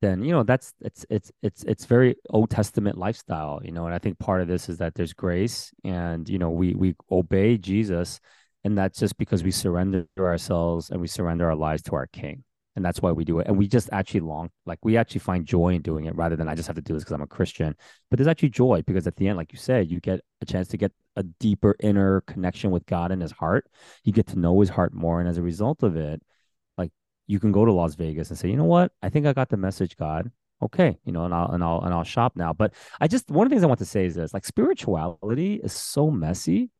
[0.00, 3.86] then you know that's it's it's it's it's very Old Testament lifestyle, you know.
[3.86, 6.94] And I think part of this is that there's grace, and you know we we
[7.10, 8.20] obey Jesus,
[8.64, 12.44] and that's just because we surrender ourselves and we surrender our lives to our King
[12.78, 13.48] and that's why we do it.
[13.48, 16.48] And we just actually long like we actually find joy in doing it rather than
[16.48, 17.74] i just have to do this because i'm a christian.
[18.08, 20.68] But there's actually joy because at the end like you said you get a chance
[20.68, 23.66] to get a deeper inner connection with god in his heart.
[24.04, 25.18] You get to know his heart more.
[25.18, 26.22] And as a result of it
[26.78, 26.92] like
[27.26, 28.92] you can go to las vegas and say you know what?
[29.02, 30.30] I think i got the message god.
[30.62, 32.52] Okay you know and i'll and i'll and i'll shop now.
[32.52, 35.54] But i just one of the things i want to say is this like spirituality
[35.64, 36.70] is so messy.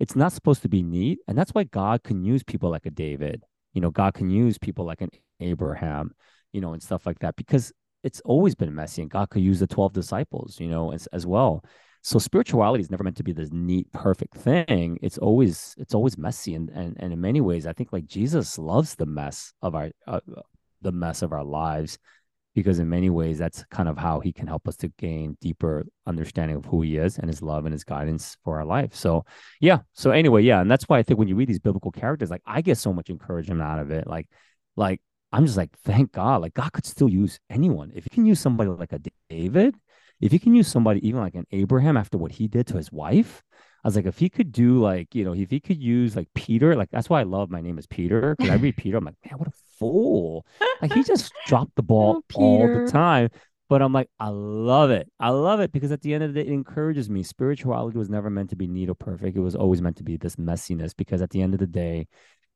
[0.00, 1.18] It's not supposed to be neat.
[1.28, 4.58] And that's why god can use people like a david you know god can use
[4.58, 5.10] people like an
[5.40, 6.12] abraham
[6.52, 9.60] you know and stuff like that because it's always been messy and god could use
[9.60, 11.64] the 12 disciples you know as, as well.
[12.04, 14.98] So spirituality is never meant to be this neat perfect thing.
[15.02, 18.58] It's always it's always messy and and, and in many ways i think like jesus
[18.58, 20.20] loves the mess of our uh,
[20.80, 21.98] the mess of our lives
[22.54, 25.86] because in many ways that's kind of how he can help us to gain deeper
[26.06, 28.94] understanding of who he is and his love and his guidance for our life.
[28.94, 29.24] So
[29.60, 29.80] yeah.
[29.94, 32.42] So anyway yeah and that's why i think when you read these biblical characters like
[32.46, 34.06] i get so much encouragement out of it.
[34.06, 34.28] Like
[34.76, 35.00] like
[35.32, 36.42] i'm just like thank god.
[36.42, 37.92] Like god could still use anyone.
[37.94, 39.76] If he can use somebody like a david
[40.20, 42.92] if he can use somebody even like an abraham after what he did to his
[42.92, 43.42] wife
[43.84, 46.28] I was like, if he could do like, you know, if he could use like
[46.34, 48.36] Peter, like that's why I love my name is Peter.
[48.36, 49.52] Because I read Peter, I'm like, man, what a
[49.82, 50.46] fool.
[50.80, 53.28] Like he just dropped the ball Oh, all the time.
[53.68, 55.10] But I'm like, I love it.
[55.18, 57.22] I love it because at the end of the day, it encourages me.
[57.22, 59.36] Spirituality was never meant to be or perfect.
[59.36, 62.06] It was always meant to be this messiness because at the end of the day,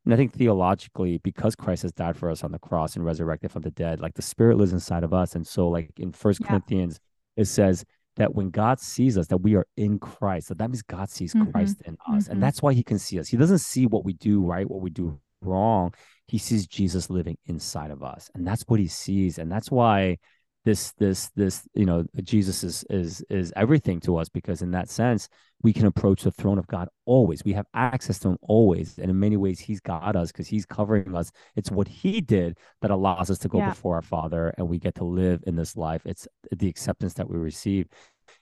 [0.05, 3.51] and I think theologically, because Christ has died for us on the cross and resurrected
[3.51, 5.35] from the dead, like the spirit lives inside of us.
[5.35, 6.49] And so, like in First Yeah.
[6.49, 7.01] Corinthians,
[7.37, 7.85] it says
[8.17, 10.49] that when God sees us, that we are in Christ.
[10.49, 11.51] So that means God sees Mhm.
[11.51, 12.29] Christ in us.
[12.29, 12.33] Mhm.
[12.33, 13.29] And that's why he can see us.
[13.29, 15.95] He doesn't see what we do right, what we do wrong.
[16.29, 18.31] He sees Jesus living inside of us.
[18.35, 19.39] And that's what he sees.
[19.39, 20.19] And that's why
[20.67, 24.91] this this this you know jesus is is is everything to us because in that
[24.91, 25.29] sense
[25.63, 29.09] we can approach the throne of god always we have access to him always and
[29.09, 32.91] in many ways he's got us because he's covering us it's what he did that
[32.91, 33.69] allows us to go Yeah.
[33.71, 37.31] before our father and we get to live in this life it's the acceptance that
[37.31, 37.87] we receive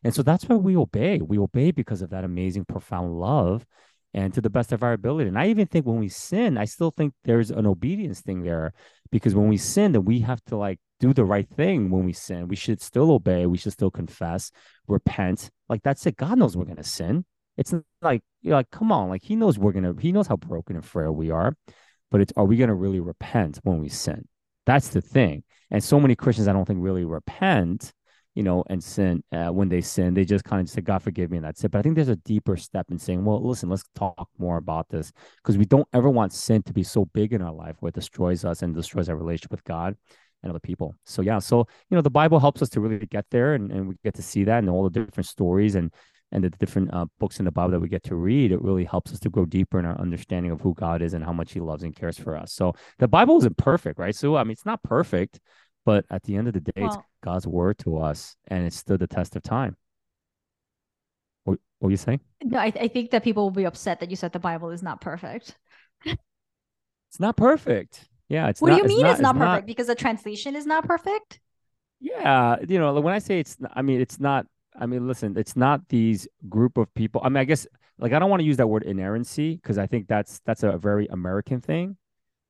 [0.02, 3.66] and so that's why we obey we obey because of that amazing profound love
[4.14, 5.28] and to the best of our ability.
[5.28, 8.72] And i even think when we sin i still think there's an obedience thing there
[9.10, 12.12] because when we sin then we have to like do the right thing when we
[12.12, 12.48] sin.
[12.48, 13.46] We should still obey.
[13.46, 14.50] We should still confess
[14.88, 15.50] repent.
[15.68, 16.16] Like that's it.
[16.16, 17.24] God knows we're to sin.
[17.56, 19.10] It's like you're like come on.
[19.10, 21.54] Like he knows we're to he knows how broken and frail we are.
[22.10, 24.26] But it's are we to really repent when we sin?
[24.66, 25.44] That's the thing.
[25.70, 27.92] And so many christians i don't think really repent
[28.34, 31.30] you know and sin uh, when they sin they just kind of say god forgive
[31.30, 33.68] me and that's it but i think there's a deeper step in saying well listen
[33.68, 35.12] let's talk more about this
[35.42, 37.94] because we don't ever want sin to be so big in our life where it
[37.94, 39.96] destroys us and destroys our relationship with god
[40.42, 43.24] and other people so yeah so you know the bible helps us to really get
[43.30, 45.90] there and, and we get to see that and all the different stories and
[46.32, 48.84] and the different uh, books in the Bible that we get to read, it really
[48.84, 51.52] helps us to grow deeper in our understanding of who God is and how much
[51.52, 52.52] He loves and cares for us.
[52.52, 54.14] So the Bible isn't perfect, right?
[54.14, 55.38] So I mean, it's not perfect,
[55.84, 59.00] but at the end of the day, well, God's word to us, and it stood
[59.00, 59.76] the test of time.
[61.44, 62.20] What, what were you saying?
[62.42, 64.82] No, I, I think that people will be upset that you said the Bible is
[64.82, 65.56] not perfect.
[66.04, 68.08] it's not perfect.
[68.28, 68.60] Yeah, it's.
[68.60, 69.62] What not, do you mean it's not, it's not perfect?
[69.62, 71.40] Not, because the translation is not perfect.
[72.00, 74.46] Yeah, you know, when I say it's, I mean, it's not
[74.78, 77.20] I mean, listen, it's not these group of people.
[77.24, 77.66] I mean, I guess
[77.98, 80.76] like I don't want to use that word inerrancy because I think that's that's a
[80.76, 81.96] very American thing.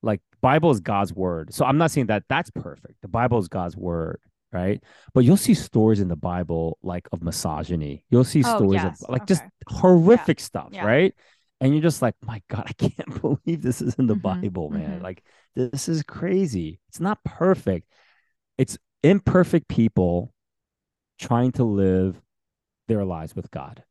[0.03, 1.53] Like Bible is God's word.
[1.53, 2.95] So I'm not saying that that's perfect.
[3.03, 4.21] The Bible is God's word,
[4.55, 4.83] right?
[5.13, 8.05] But you'll see stories in the Bible like of misogyny.
[8.09, 9.03] You'll see oh, stories yes.
[9.03, 9.35] of like okay.
[9.35, 10.45] just horrific yeah.
[10.45, 10.87] stuff, yeah.
[10.87, 11.15] right?
[11.61, 14.43] And you're just like, my God, I can't believe this is in the mm-hmm.
[14.43, 14.93] Bible, man.
[14.93, 15.03] Mm-hmm.
[15.03, 15.25] Like
[15.57, 16.81] this is crazy.
[16.89, 17.89] It's not perfect.
[18.57, 20.33] It's imperfect people
[21.19, 22.21] trying to live
[22.87, 23.83] their lives with God.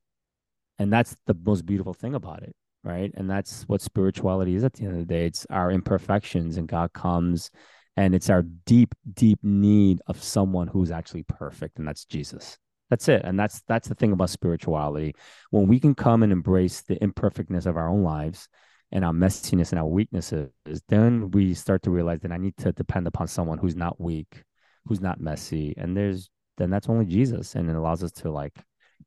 [0.80, 3.12] And that's the most beautiful thing about it, right?
[3.16, 5.26] And that's what spirituality is at the end of the day.
[5.26, 7.52] It's our imperfections, and God comes
[7.96, 12.58] and it's our deep, deep need of someone who's actually perfect, and that's Jesus.
[12.90, 13.22] That's it.
[13.24, 15.16] And that's that's the thing about spirituality.
[15.50, 18.48] When we can come and embrace the imperfectness of our own lives
[18.92, 20.52] and our messiness and our weaknesses,
[20.90, 24.44] then we start to realize that I need to depend upon someone who's not weak,
[24.86, 25.74] who's not messy.
[25.78, 28.56] And there's then that's only Jesus, and it allows us to like,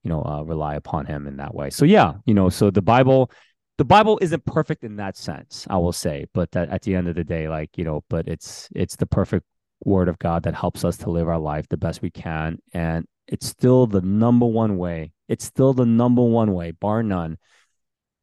[0.03, 1.71] you know, uh, rely upon Him in that way.
[1.71, 3.31] So yeah, you know, so the Bible,
[3.79, 7.09] the Bible isn't perfect in that sense, I will say, but that at the end
[7.09, 9.45] of the day, like you know, but it's it's the perfect
[9.85, 13.07] Word of God that helps us to live our life the best we can, and
[13.29, 15.13] it's still the number one way.
[15.29, 17.37] It's still the number one way, bar none,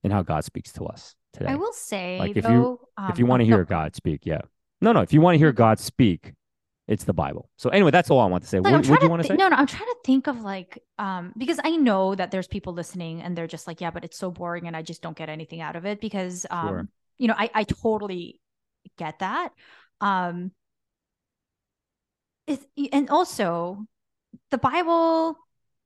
[0.04, 1.52] in how God speaks to us today.
[1.52, 3.96] I will say, like if though, you um, if you want to hear no, God
[3.96, 4.42] speak, yeah,
[4.82, 6.34] no, no, if you want to hear God speak,
[6.88, 7.50] it's the Bible.
[7.58, 8.60] So anyway, that's all I want to say.
[8.60, 9.42] Like, what, what do you want to th- say?
[9.42, 12.74] No, no, I'm trying to think of like um because I know that there's people
[12.74, 15.30] listening and they're just like, yeah, but it's so boring and I just don't get
[15.30, 16.88] anything out of it because um sure.
[17.18, 18.42] you know, I I totally
[18.98, 19.50] get that.
[20.02, 20.52] Um
[22.48, 23.86] it's, and also
[24.52, 25.38] the Bible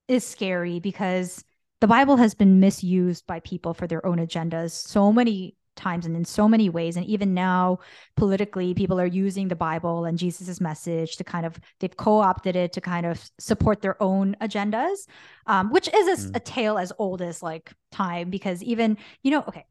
[0.08, 1.44] is scary because
[1.80, 6.16] the Bible has been misused by people for their own agendas so many times and
[6.16, 7.80] in so many ways and even now
[8.16, 12.74] politically people are using the bible and jesus's message to kind of they've co-opted it
[12.74, 15.08] to kind of support their own agendas
[15.46, 16.36] um, which is a, mm.
[16.36, 19.66] a tale as old as like time because even you know okay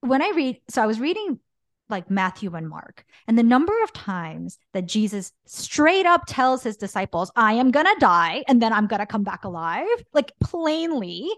[0.00, 1.38] when i read so i was reading
[1.92, 3.04] like Matthew and Mark.
[3.28, 7.86] And the number of times that Jesus straight up tells his disciples, I am going
[7.86, 11.28] to die and then I'm going to come back alive, like plainly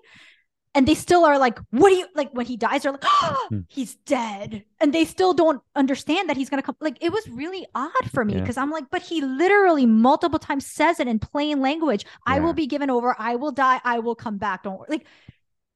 [0.74, 2.82] and they still are like, what do you like when he dies?
[2.82, 4.64] They're like, oh, he's dead.
[4.80, 6.76] And they still don't understand that he's gonna come.
[6.80, 8.62] Like it was really odd for me because yeah.
[8.62, 12.04] I'm like, but he literally multiple times says it in plain language.
[12.04, 12.34] Yeah.
[12.34, 14.64] I will be given over, I will die, I will come back.
[14.64, 14.88] Don't worry.
[14.90, 15.06] Like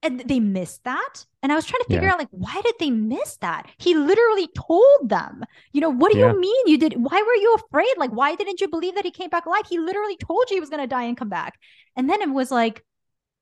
[0.02, 1.26] and they missed that.
[1.42, 2.12] And I was trying to figure yeah.
[2.12, 3.68] out like why did they miss that?
[3.78, 7.54] He literally told them, you know, what do you mean you did why were you
[7.54, 7.94] afraid?
[7.96, 9.62] Like why didn't you believe that he came back alive?
[9.68, 11.58] He literally told you he was gonna die and come back.
[11.96, 12.84] And then it was like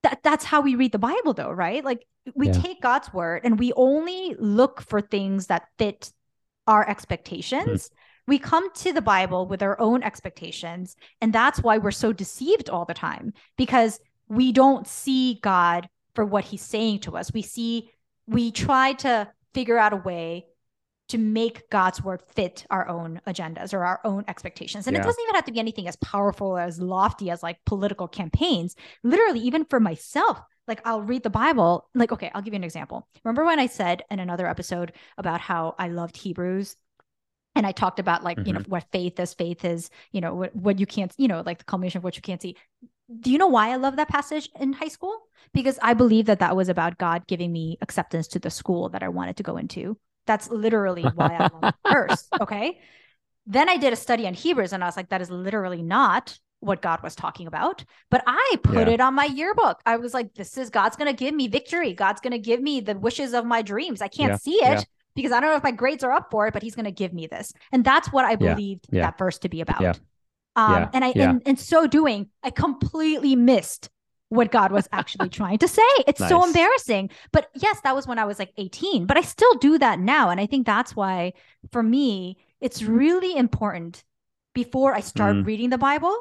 [0.07, 1.85] that that's how we read the Bible though, right?
[1.85, 2.53] Like we yeah.
[2.53, 6.13] take God's word and we only look for things that fit
[6.69, 7.89] our expectations.
[7.89, 7.95] Mm-hmm.
[8.29, 12.71] We come to the Bible with our own expectations, and that's why we're so deceived
[12.71, 13.99] all the time because
[14.29, 17.33] we don't see God for what he's saying to us.
[17.33, 17.91] We see
[18.29, 20.47] we try to figure out a way
[21.09, 24.87] to make God's word fit our own agendas or our own expectations.
[24.87, 25.03] And yeah.
[25.03, 28.75] it doesn't even have to be anything as powerful as lofty as like political campaigns.
[29.05, 31.89] Literally, even for myself, like I'll read the Bible.
[31.95, 33.07] Like, okay, I'll give you an example.
[33.25, 36.77] Remember when I said in another episode about how I loved Hebrews?
[37.55, 38.47] And I talked about like, mm-hmm.
[38.49, 38.71] you know, mm-hmm.
[38.71, 39.33] what faith is.
[39.33, 42.17] Faith is, you know, what, what you can't, you know, like the culmination of what
[42.17, 42.57] you can't see.
[43.21, 45.17] Do you know why I love that passage in high school?
[45.55, 49.05] Because I believe that that was about God giving me acceptance to the school that
[49.05, 49.97] I wanted to go into
[50.27, 52.29] that's literally why I love verse.
[52.41, 52.81] Okay.
[53.47, 56.39] Then I did a study on Hebrews and I was like, that is literally not
[56.61, 57.85] what God was talking about.
[58.11, 58.95] But I put yeah.
[58.95, 59.81] it on my yearbook.
[59.87, 61.93] I was like, this is God's going to give me victory.
[61.93, 64.03] God's going to give me the wishes of my dreams.
[64.03, 64.37] I can't yeah.
[64.39, 64.83] see it yeah.
[65.15, 66.93] because I don't know if my grades are up for it, but he's going to
[66.93, 67.53] give me this.
[67.73, 70.01] And that's what I believed that verse to be about.
[70.57, 73.91] Um, and I, in, in so doing, I completely missed
[74.29, 75.83] what God was actually trying to say.
[76.07, 76.29] It's nice.
[76.29, 77.11] so embarrassing.
[77.33, 80.31] But yes, that was when I was like 18, but I still do that now.
[80.31, 81.33] And I think that's why,
[81.71, 84.03] for me, it's really important
[84.55, 85.47] before I start mm.
[85.47, 86.17] reading the Bible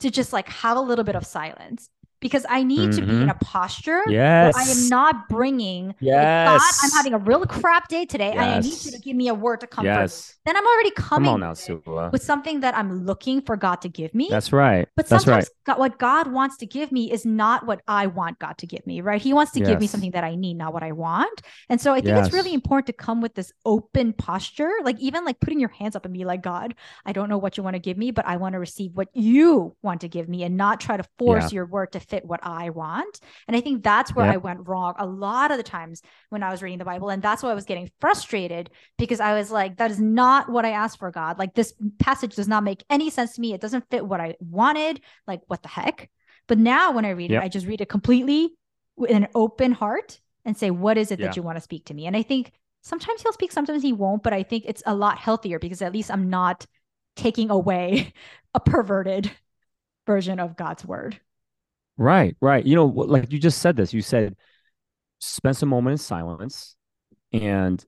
[0.00, 1.88] to just like have a little bit of silence
[2.20, 3.30] because I need to be in Mhm.
[3.30, 4.54] a posture Yes.
[4.54, 6.62] where I am not bringing, Yes.
[6.82, 8.32] I'm having a real crap day today.
[8.32, 9.88] and I need you to give me a word to comfort.
[9.88, 10.36] Yes.
[10.44, 13.76] Then I'm already Come coming on now, with with something that I'm looking for God
[13.82, 14.28] to give me.
[14.30, 14.88] That's right.
[14.96, 15.44] But That's right.
[15.44, 18.66] sometimes God, what God wants to give me is not what I want God to
[18.66, 19.20] give me, right?
[19.20, 21.40] He wants to give me something that I need, not what I want.
[21.68, 25.24] And so I think it's really important to come with this open posture, like even
[25.24, 27.74] like putting your hands up and be like, God, I don't know what you want
[27.74, 30.56] to give me, but I want to receive what you want to give me and
[30.56, 33.20] not try to force your word to fit what I want.
[33.46, 34.32] And I think that's where Yeah.
[34.32, 37.10] I went wrong a lot of the times when I was reading the Bible.
[37.10, 40.64] And that's why I was getting frustrated because I was like, that is not what
[40.64, 41.38] I asked for, God.
[41.38, 43.52] Like this passage does not make any sense to me.
[43.52, 45.00] It doesn't fit what I wanted.
[45.26, 46.10] Like, what the heck?
[46.46, 47.42] But now when I read Yep.
[47.42, 48.54] it, I just read it completely
[48.96, 51.26] with an open heart and say, what is it Yeah.
[51.26, 52.06] that you want to speak to me?
[52.06, 52.52] And I think
[52.82, 54.22] sometimes he'll speak, sometimes he won't.
[54.22, 56.66] But I think it's a lot healthier because at least I'm not
[57.16, 58.12] taking away
[58.54, 59.30] a perverted
[60.06, 61.20] version of God's word.
[61.98, 62.64] Right, right.
[62.64, 63.92] You know, like you just said this.
[63.92, 64.36] You said
[65.18, 66.76] spend some moment in silence
[67.32, 67.84] and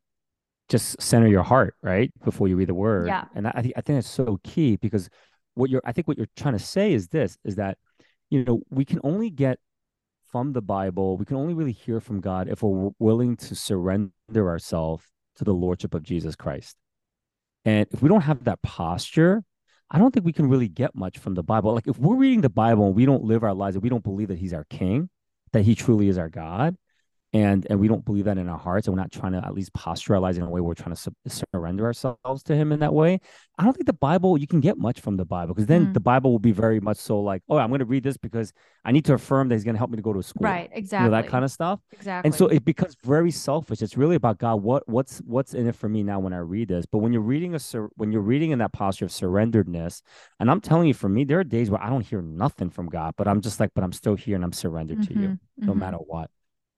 [0.69, 2.13] just center your heart, right?
[2.25, 3.07] Before you read the word.
[3.07, 3.25] Yeah.
[3.35, 5.09] And I, I think I think that's so key because
[5.55, 7.79] what you're I think what you're trying to say is this is that,
[8.31, 9.59] you know, we can only get
[10.31, 14.13] from the Bible, we can only really hear from God if we're willing to surrender
[14.49, 15.05] ourselves
[15.37, 16.77] to the Lordship of Jesus Christ.
[17.65, 19.43] And if we don't have that posture,
[19.91, 21.75] I don't think we can really get much from the Bible.
[21.75, 24.05] Like if we're reading the Bible and we don't live our lives and we don't
[24.05, 25.11] believe that He's our King,
[25.53, 26.77] that He truly is our God,
[27.33, 29.55] and and we don't believe that in our hearts, and we're not trying to at
[29.55, 31.13] least posturalize in a way we're trying to su-
[31.55, 33.21] surrender ourselves to Him in that way.
[33.59, 35.95] I don't think the Bible you can get much from the Bible because then Mm.
[35.95, 38.53] the Bible will be very much so like, oh, I'm going to read this because
[38.85, 40.71] I need to affirm that He's going to help me to go to school, Right.
[40.71, 41.05] You Exactly.
[41.11, 41.81] know that kind of stuff.
[41.93, 42.27] exactly.
[42.29, 43.81] And so it becomes very selfish.
[43.83, 44.57] It's really about God.
[44.63, 46.85] What what's what's in it for me now when I read this?
[46.87, 50.03] But when you're reading a sur- when you're reading in that posture of surrenderedness,
[50.41, 52.89] and I'm telling you, for me, there are days where I don't hear nothing from
[52.89, 55.39] God, but I'm just like, but I'm still here and I'm surrendered to you, Mhm,
[55.67, 55.79] no mhm.
[55.79, 56.31] matter what.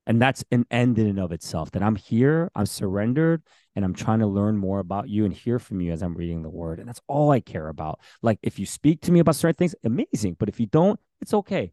[0.06, 1.70] And that's an end in and of itself.
[1.72, 3.42] That I'm here, I'm surrendered,
[3.76, 6.42] and I'm trying to learn more about you and hear from you as I'm reading
[6.42, 6.80] the Word.
[6.80, 8.00] And that's all I care about.
[8.20, 10.36] Like if you speak to me about certain things, amazing.
[10.38, 11.72] But if you don't, it's okay.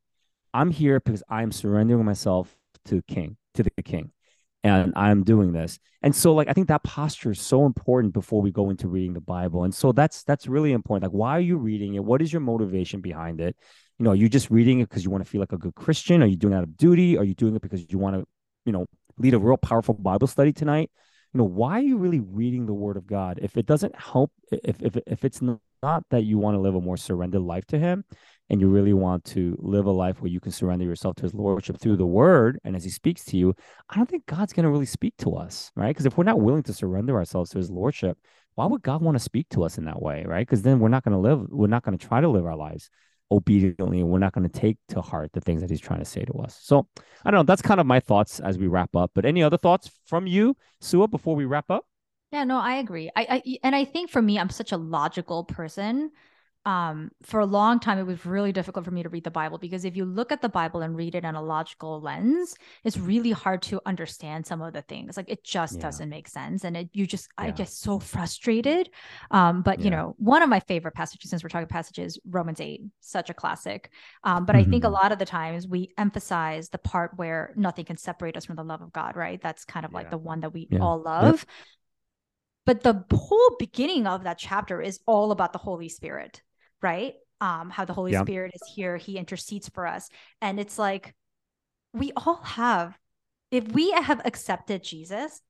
[0.53, 2.55] I'm here because I'm surrendering myself
[2.85, 4.11] to the King, to the King,
[4.63, 5.79] and I'm doing this.
[6.01, 9.13] And so, like, I think that posture is so important before we go into reading
[9.13, 9.63] the Bible.
[9.63, 11.11] And so that's that's really important.
[11.11, 12.03] Like, why are you reading it?
[12.03, 13.55] What is your motivation behind it?
[13.99, 15.75] You know, are you just reading it because you want to feel like a good
[15.75, 16.23] Christian?
[16.23, 17.17] Are you doing it out of duty?
[17.17, 18.25] Are you doing it because you want to,
[18.65, 18.85] you know,
[19.17, 20.89] lead a real powerful Bible study tonight?
[21.33, 23.39] You know, why are you really reading the Word of God?
[23.41, 26.81] If it doesn't help, if if if it's not that you want to live a
[26.81, 28.03] more surrendered life to Him,
[28.49, 31.33] and you really want to live a life where you can surrender yourself to his
[31.33, 33.55] lordship through the word and as he speaks to you
[33.89, 36.41] i don't think god's going to really speak to us right because if we're not
[36.41, 38.17] willing to surrender ourselves to his lordship
[38.55, 40.89] why would god want to speak to us in that way right because then we're
[40.89, 42.89] not going to live we're not going to try to live our lives
[43.31, 46.05] obediently and we're not going to take to heart the things that he's trying to
[46.05, 46.87] say to us so
[47.23, 49.57] i don't know that's kind of my thoughts as we wrap up but any other
[49.57, 51.85] thoughts from you suah before we wrap up
[52.31, 53.09] Yeah, no, I agree.
[53.15, 56.11] I, I and I think for me, I'm such a logical person.
[56.65, 59.57] Um, for a long time, it was really difficult for me to read the Bible
[59.57, 62.53] because if you look at the Bible and read it on a logical lens,
[62.83, 65.17] it's really hard to understand some of the things.
[65.17, 65.83] Like it just Yeah.
[65.83, 68.89] doesn't make sense, and it you just I get so frustrated.
[69.31, 72.81] Um, but you know, one of my favorite passages, since we're talking passages, Romans eight,
[72.99, 73.91] such a classic.
[74.23, 74.93] Um, but I think a Mhm.
[74.93, 78.63] lot of the times we emphasize the part where nothing can separate us from the
[78.63, 79.15] love of God.
[79.15, 79.41] Right?
[79.41, 80.79] That's kind of like the one that we Yeah.
[80.81, 81.45] all love.
[82.65, 86.41] But the whole beginning of that chapter is all about the Holy Spirit,
[86.81, 87.15] right?
[87.41, 88.21] Um, how the Holy Yeah.
[88.21, 90.09] Spirit is here, He intercedes for us.
[90.41, 91.13] And it's like
[91.93, 92.97] we all have,
[93.51, 95.41] if we have accepted Jesus,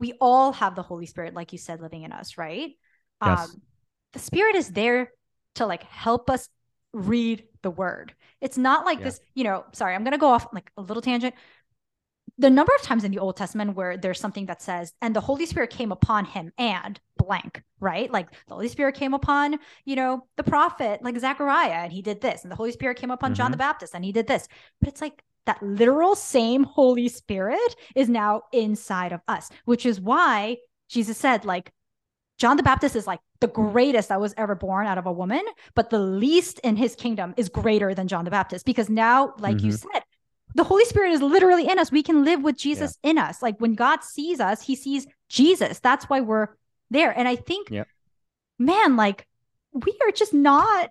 [0.00, 2.72] we all have the Holy Spirit, like you said, living in us, right?
[3.24, 3.50] Yes.
[3.50, 3.62] Um,
[4.12, 5.12] the Spirit is there
[5.56, 6.48] to like help us
[6.92, 8.14] read the word.
[8.40, 9.04] It's not like Yeah.
[9.04, 11.34] this, you know, sorry, I'm gonna go off like a little tangent
[12.38, 15.20] the number of times in the Old Testament where there's something that says, and the
[15.20, 18.10] Holy Spirit came upon him and blank, right?
[18.10, 22.20] Like the Holy Spirit came upon, you know, the prophet, like Zechariah, and he did
[22.20, 22.42] this.
[22.42, 23.52] And the Holy Spirit came upon John mm-hmm.
[23.52, 24.46] the Baptist and he did this.
[24.80, 30.00] But it's like that literal same Holy Spirit is now inside of us, which is
[30.00, 30.58] why
[30.88, 31.72] Jesus said, like,
[32.38, 35.42] John the Baptist is like the greatest that was ever born out of a woman,
[35.74, 39.60] but the least in his kingdom is greater than John the Baptist because now, like
[39.60, 39.88] you mm-hmm.
[39.92, 40.02] said,
[40.54, 41.92] the Holy Spirit is literally in us.
[41.92, 43.42] We can live with Jesus in us.
[43.42, 45.78] Like when God sees us, he sees Jesus.
[45.80, 46.48] That's why we're
[46.90, 47.16] there.
[47.16, 47.86] And I think, Yep.
[48.58, 49.26] man, like
[49.72, 50.90] we are just not.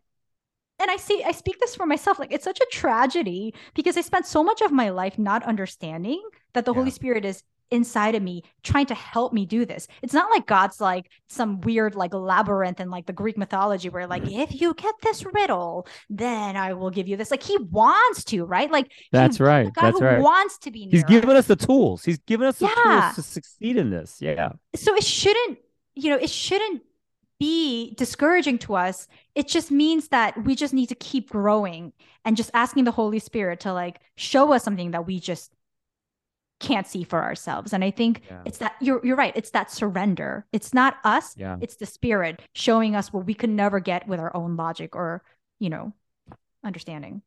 [0.79, 2.19] And I see, I speak this for myself.
[2.19, 6.21] Like it's such a tragedy because I spent so much of my life not understanding
[6.53, 9.87] that the Holy Spirit is inside of me trying to help me do this.
[10.01, 14.07] It's not like God's like some weird like labyrinth in like the Greek mythology where
[14.07, 14.39] like Mm-hmm.
[14.39, 17.29] if you get this riddle, then I will give you this.
[17.31, 18.71] Like he wants to, right?
[18.71, 19.71] Like he- That's right.
[19.73, 20.19] God That's who right.
[20.21, 21.47] wants to be near He's giving us.
[21.47, 22.03] the tools.
[22.05, 23.01] He's giving us the Yeah.
[23.11, 24.17] tools to succeed in this.
[24.21, 24.53] Yeah.
[24.75, 25.59] so it shouldn't
[25.95, 26.83] you know it shouldn't
[27.39, 31.93] be discouraging to us it just means that we just need to keep growing
[32.25, 35.51] and just asking the holy spirit to like show us something that we just
[36.59, 38.41] can't see for ourselves and i think Yeah.
[38.45, 41.57] it's that you're you're right it's that surrender it's not us Yeah.
[41.61, 45.21] it's the spirit showing us what we could never get with our own logic or
[45.59, 45.93] you know
[46.63, 47.21] understanding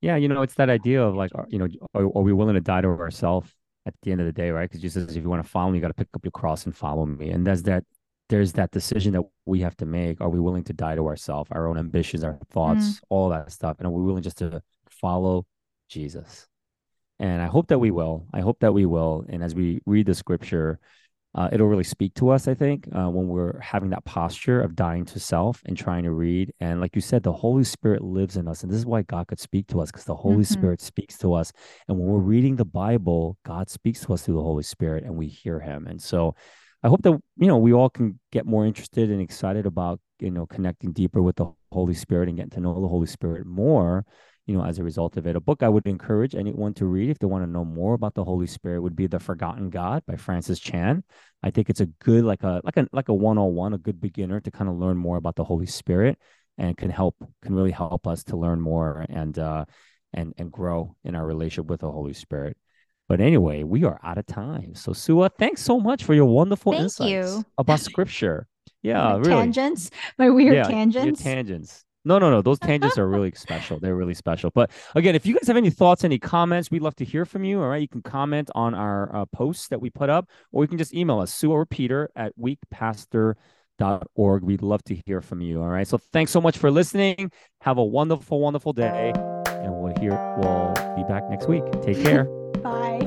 [0.00, 2.60] Yeah, you know, it's that idea of like, you know, are, are we willing to
[2.60, 3.48] die to ourselves
[3.86, 4.68] at the end of the day, right?
[4.68, 6.32] Because Jesus says, if you want to follow me, you got to pick up your
[6.32, 7.30] cross and follow me.
[7.30, 7.84] And there's that,
[8.28, 10.20] there's that decision that we have to make.
[10.20, 12.48] Are we willing to die to ourselves, our own ambitions, our mm.
[12.50, 13.76] thoughts, all that stuff?
[13.78, 14.60] And are we willing just to
[14.90, 15.46] follow
[15.88, 16.46] Jesus?
[17.18, 18.26] And I hope that we will.
[18.32, 19.24] I hope that we will.
[19.28, 20.78] And as we read the scripture,
[21.36, 24.76] uh, it'll really speak to us, I think, uh, when we're having that posture of
[24.76, 26.52] dying to self and trying to read.
[26.60, 28.62] And like you said, the Holy Spirit lives in us.
[28.62, 30.46] And this is why God could speak to us because the Holy Mhm.
[30.46, 31.52] Spirit speaks to us.
[31.88, 35.16] And when we're reading the Bible, God speaks to us through the Holy Spirit and
[35.16, 35.86] we hear him.
[35.88, 36.36] And so
[36.84, 40.30] I hope that, you know, we all can get more interested and excited about, you
[40.30, 44.04] know, connecting deeper with the Holy Spirit and getting to know the Holy Spirit more
[44.46, 45.36] you know, as a result of it.
[45.36, 48.14] A book I would encourage anyone to read if they want to know more about
[48.14, 51.02] the Holy Spirit would be The Forgotten God by Francis Chan.
[51.42, 54.40] I think it's a good like a like a like a 101, a good beginner
[54.40, 56.18] to kind of learn more about the Holy Spirit
[56.58, 59.64] and can help can really help us to learn more and uh
[60.12, 62.56] and and grow in our relationship with the Holy Spirit.
[63.08, 64.74] But anyway, we are out of time.
[64.74, 67.44] So Suah, thanks so much for your wonderful Thank insights you.
[67.58, 68.46] about scripture.
[68.82, 71.84] Yeah, my really tangents my weird yeah, tangents Your tangents.
[72.04, 72.42] No, no, no.
[72.42, 73.80] Those tangents are really special.
[73.80, 74.50] They're really special.
[74.54, 77.44] But again, if you guys have any thoughts, any comments, we'd love to hear from
[77.44, 77.62] you.
[77.62, 77.80] All right.
[77.80, 80.94] You can comment on our uh, posts that we put up, or you can just
[80.94, 84.42] email us, Suah or Peter at weakpastor.org.
[84.42, 85.62] We'd love to hear from you.
[85.62, 85.88] All right.
[85.88, 87.30] So thanks so much for listening.
[87.62, 89.12] Have a wonderful, wonderful day.
[89.16, 91.64] And we'll hear we'll be back next week.
[91.82, 92.24] Take care.
[92.62, 93.03] bye